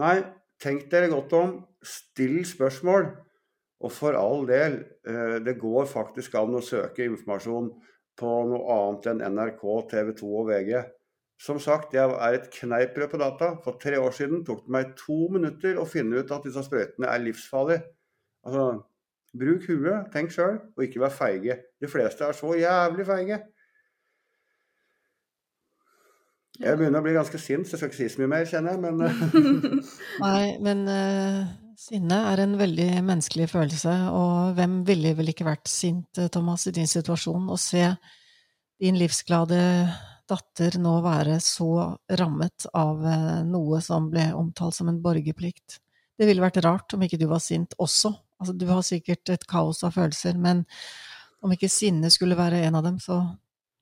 [0.00, 0.20] Nei,
[0.62, 1.58] tenk dere godt om.
[1.84, 3.10] Still spørsmål.
[3.80, 7.70] Og for all del, uh, det går faktisk an å søke informasjon
[8.20, 10.74] på noe annet enn NRK, TV 2 og VG.
[11.40, 13.54] Som sagt, jeg er et kneippbrød på data.
[13.64, 17.08] For tre år siden tok det meg to minutter å finne ut at disse sprøytene
[17.08, 17.86] er livsfarlige.
[18.44, 18.66] Altså,
[19.40, 21.56] bruk huet, tenk sjøl, og ikke vær feige.
[21.80, 23.40] De fleste er så jævlig feige.
[26.60, 28.74] Jeg begynner å bli ganske sint, så jeg skal ikke si så mye mer, kjenner
[28.74, 29.92] jeg, men eh.
[30.26, 31.46] Nei, men uh,
[31.80, 36.74] sinne er en veldig menneskelig følelse, og hvem ville vel ikke vært sint, Thomas, i
[36.76, 37.48] din situasjon?
[37.48, 37.86] Å se
[38.80, 39.60] din livsglade
[40.30, 41.70] datter nå være så
[42.20, 45.80] rammet av uh, noe som ble omtalt som en borgerplikt.
[46.20, 48.12] Det ville vært rart om ikke du var sint også.
[48.40, 50.66] Altså, du har sikkert et kaos av følelser, men
[51.40, 53.22] om ikke sinne skulle være en av dem, så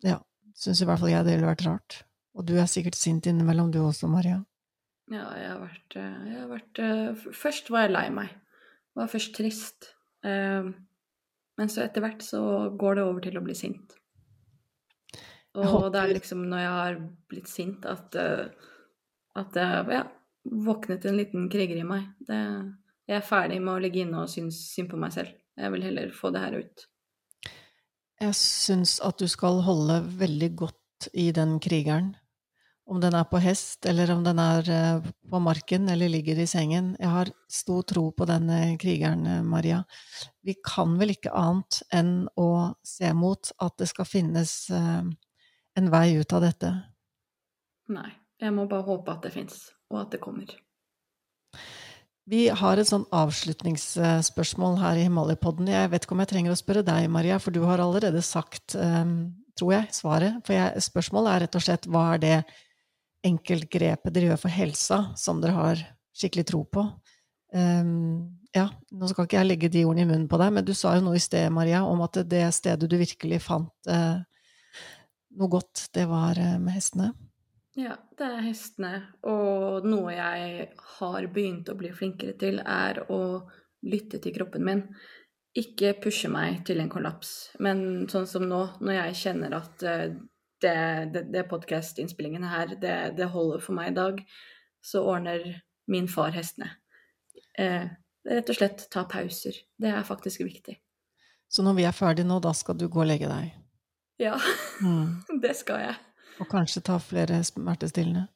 [0.07, 0.21] ja,
[0.55, 2.05] syns i hvert fall jeg det ville vært rart.
[2.39, 4.39] Og du er sikkert sint innimellom, du også, Maria?
[5.11, 8.35] Ja, jeg har vært, eh, jeg har vært eh, Først var jeg lei meg.
[8.95, 9.95] Jeg var først trist.
[11.59, 12.41] Men så etter hvert så
[12.79, 13.95] går det over til å bli sint.
[15.59, 16.99] Og det er liksom når jeg har
[17.31, 18.47] blitt sint, at, eh,
[19.39, 19.67] at det
[19.97, 20.05] ja,
[20.69, 22.07] våknet en liten kriger i meg.
[22.29, 22.39] Det,
[23.09, 25.35] jeg er ferdig med å ligge inne og synes synd på meg selv.
[25.59, 26.87] Jeg vil heller få det her ut.
[28.19, 32.15] Jeg syns at du skal holde veldig godt i den krigeren.
[32.89, 36.47] Om den er på hest, eller om den er eh, på marken eller ligger i
[36.49, 36.95] sengen.
[36.97, 39.83] Jeg har stor tro på denne krigeren, eh, Maria.
[40.41, 42.49] Vi kan vel ikke annet enn å
[42.81, 46.73] se mot at det skal finnes en vei ut av dette?
[47.93, 48.09] Nei.
[48.39, 49.55] Jeg må bare håpe at det fins,
[49.91, 50.51] og at det kommer.
[52.29, 55.71] Vi har et sånn avslutningsspørsmål her i Himalaya-podden.
[55.73, 58.77] Jeg vet ikke om jeg trenger å spørre deg, Maria, for du har allerede sagt,
[59.59, 60.39] tror jeg, svaret.
[60.47, 62.37] For jeg, spørsmålet er rett og slett hva er det
[63.27, 65.85] enkeltgrepet dere gjør for helsa, som dere har
[66.17, 66.85] skikkelig tro på?
[67.55, 70.75] Um, ja, nå skal ikke jeg legge de ordene i munnen på deg, men du
[70.77, 74.21] sa jo noe i sted, Maria, om at det stedet du virkelig fant uh,
[75.39, 77.13] noe godt, det var uh, med hestene?
[77.79, 78.93] Ja, det er hestene.
[79.31, 80.67] Og noe jeg
[80.99, 83.21] har begynt å bli flinkere til, er å
[83.87, 84.83] lytte til kroppen min.
[85.59, 90.19] Ikke pushe meg til en kollaps, men sånn som nå, når jeg kjenner at eh,
[90.63, 90.75] det,
[91.15, 94.21] det, det podkast-innspillingene her, det, det, holder for meg i dag,
[94.85, 95.47] så ordner
[95.91, 96.71] min far hestene.
[97.59, 97.89] Eh,
[98.29, 99.57] rett og slett ta pauser.
[99.79, 100.79] Det er faktisk viktig.
[101.49, 103.55] Så når vi er ferdige nå, da skal du gå og legge deg?
[104.21, 104.37] Ja,
[104.83, 105.25] mm.
[105.45, 105.99] det skal jeg.
[106.39, 108.29] Og kanskje ta flere smertestillende?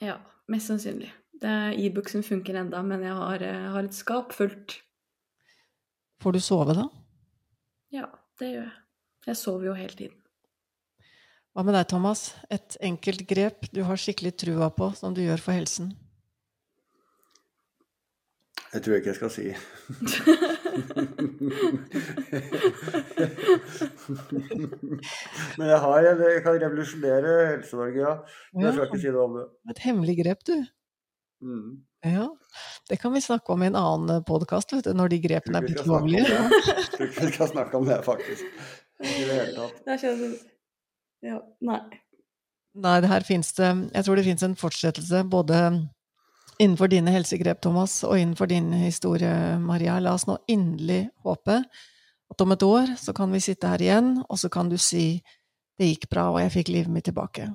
[0.00, 0.20] Ja,
[0.52, 1.10] mest sannsynlig.
[1.36, 4.78] Det er e-book som funker enda, men jeg har, eh, har, et skap fullt.
[6.22, 6.86] Får du sove, da?
[7.92, 8.06] Ja,
[8.40, 8.76] det gjør jeg.
[9.26, 10.22] Jeg sover jo hele tiden.
[11.56, 12.34] Hva med deg, Thomas?
[12.52, 15.86] Et enkelt grep du har skikkelig trua på, som du gjør for helsen?
[18.74, 19.46] Jeg tror ikke jeg skal si.
[25.56, 28.12] Men jeg har en, jeg kan revolusjonere Helse-Norge, ja.
[28.52, 29.46] Men jeg skal ikke si noe om det.
[29.72, 30.60] Et hemmelig grep, du.
[31.40, 31.70] Mm.
[32.04, 32.26] Ja.
[32.90, 36.36] Det kan vi snakke om i en annen podkast, når de grepene er blitt lovlige.
[36.36, 38.44] Jeg tror ikke vi skal snakke om det, faktisk.
[39.00, 40.52] I det hele tatt.
[41.24, 41.80] Ja, nei.
[42.76, 45.60] Nei, det her finnes det Jeg tror det finnes en fortsettelse både
[46.60, 49.98] innenfor dine helsegrep, Thomas, og innenfor din historie, Maria.
[50.00, 51.60] La oss nå inderlig håpe
[52.32, 55.20] at om et år så kan vi sitte her igjen, og så kan du si
[55.76, 57.50] det gikk bra, og jeg fikk livet mitt tilbake.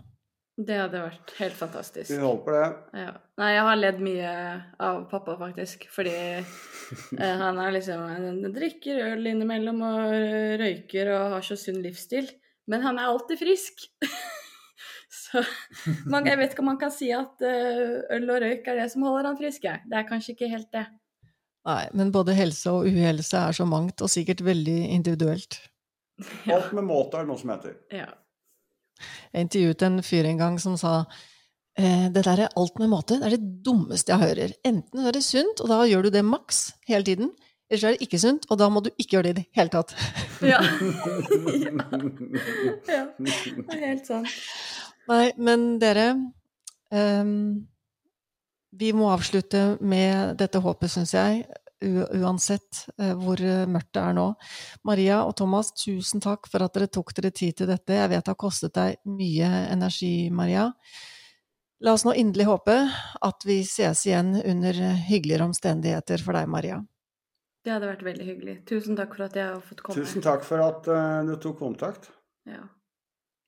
[0.62, 2.12] Det hadde vært helt fantastisk.
[2.12, 2.66] Vi håper det.
[3.02, 3.14] Ja.
[3.42, 4.32] Nei, jeg har ledd mye
[4.84, 5.88] av pappa, faktisk.
[5.90, 10.14] Fordi eh, han er liksom Han drikker øl innimellom og
[10.62, 12.30] røyker og har så sunn livsstil.
[12.72, 13.84] Men han er alltid frisk.
[15.24, 15.44] så
[16.08, 18.88] man, jeg vet ikke om man kan si at eh, øl og røyk er det
[18.94, 19.68] som holder han frisk.
[19.68, 20.86] Det er kanskje ikke helt det.
[21.68, 25.60] Nei, men både helse og uhelse er så mangt, og sikkert veldig individuelt.
[26.56, 27.78] Alt med måte er det noe som heter.
[27.94, 28.10] Ja.
[29.34, 30.96] Jeg intervjuet en fyr en gang som sa
[31.78, 34.54] eh, det der er alt med måte, det er det dummeste jeg hører.
[34.68, 37.32] Enten er det sunt, og da gjør du det maks hele tiden.
[37.72, 39.48] Eller så er det ikke sunt, og da må du ikke gjøre det i det
[39.56, 39.96] hele tatt.
[40.42, 40.58] Ja.
[42.90, 43.04] ja.
[43.16, 44.32] Det er helt sant.
[45.08, 46.08] Nei, men dere
[46.90, 47.62] um,
[48.82, 51.46] Vi må avslutte med dette håpet, syns jeg.
[51.82, 54.28] Uansett uh, hvor eh, mørkt det er nå.
[54.88, 57.96] Maria og Thomas, tusen takk for at dere tok dere tid til dette.
[58.02, 60.72] Jeg vet det har kostet deg mye energi, Maria.
[61.82, 62.82] La oss nå inderlig håpe
[63.30, 66.82] at vi ses igjen under hyggeligere omstendigheter for deg, Maria.
[67.62, 68.56] Det hadde vært veldig hyggelig.
[68.70, 70.02] Tusen takk for at jeg har fått komme.
[70.02, 72.10] Tusen takk for at uh, du tok kontakt.
[72.50, 72.64] Ja,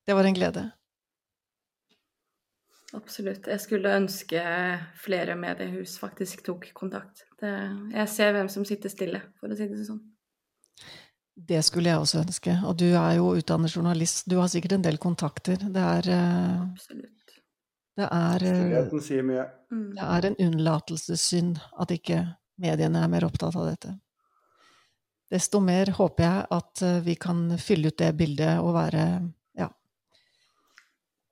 [0.05, 0.71] Det var en glede.
[2.93, 3.47] absolutt.
[3.47, 4.41] Jeg skulle ønske
[5.01, 7.23] flere mediehus faktisk tok kontakt.
[7.41, 7.49] Det,
[7.95, 10.03] jeg ser hvem som sitter stille, for å si det sånn.
[11.33, 12.53] Det skulle jeg også ønske.
[12.69, 15.57] Og du er jo utdannet journalist, du har sikkert en del kontakter.
[15.57, 17.35] Det er, uh, Absolutt.
[17.97, 19.49] det er, Stillheten sier mye.
[19.73, 19.89] Mm.
[19.97, 22.21] det er en unnlatelsessynd at ikke
[22.61, 23.97] mediene er mer opptatt av dette.
[25.33, 29.03] Desto mer håper jeg at eh, vi kan fylle ut det bildet og være
[29.57, 29.69] ja,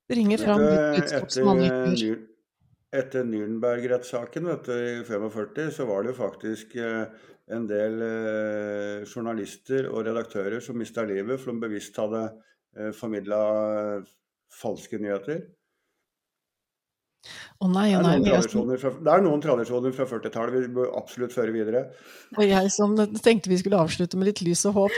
[0.09, 0.63] bringe fram
[0.95, 1.61] budskap som
[2.91, 4.55] etter Nürnberg-rettssaken i
[5.07, 7.05] 45, så var det jo faktisk eh,
[7.55, 12.25] en del eh, journalister og redaktører som mista livet for de bevisst hadde
[12.95, 13.37] formidla
[14.55, 15.41] falske nyheter.
[17.61, 18.15] Å nei, Det å er nei.
[18.57, 21.83] noen er fra, det er noen tradisjoner fra 40-tallet vi bør absolutt føre videre.
[22.37, 24.95] og jeg som tenkte vi skulle avslutte med litt lys og håp.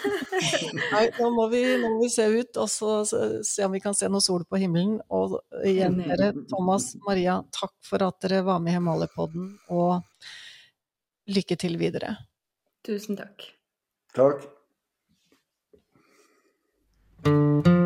[0.92, 3.80] Nei, nå må, vi, nå må vi se ut og så se- se om vi
[3.84, 4.98] kan se noe sol på himmelen.
[5.14, 10.02] Og igjen, dere, Thomas, Maria, takk for at dere var med i Himalaya-podden, og
[11.30, 12.16] lykke til videre.
[12.86, 13.46] Tusen takk.
[14.18, 14.42] Takk.
[17.22, 17.85] Takk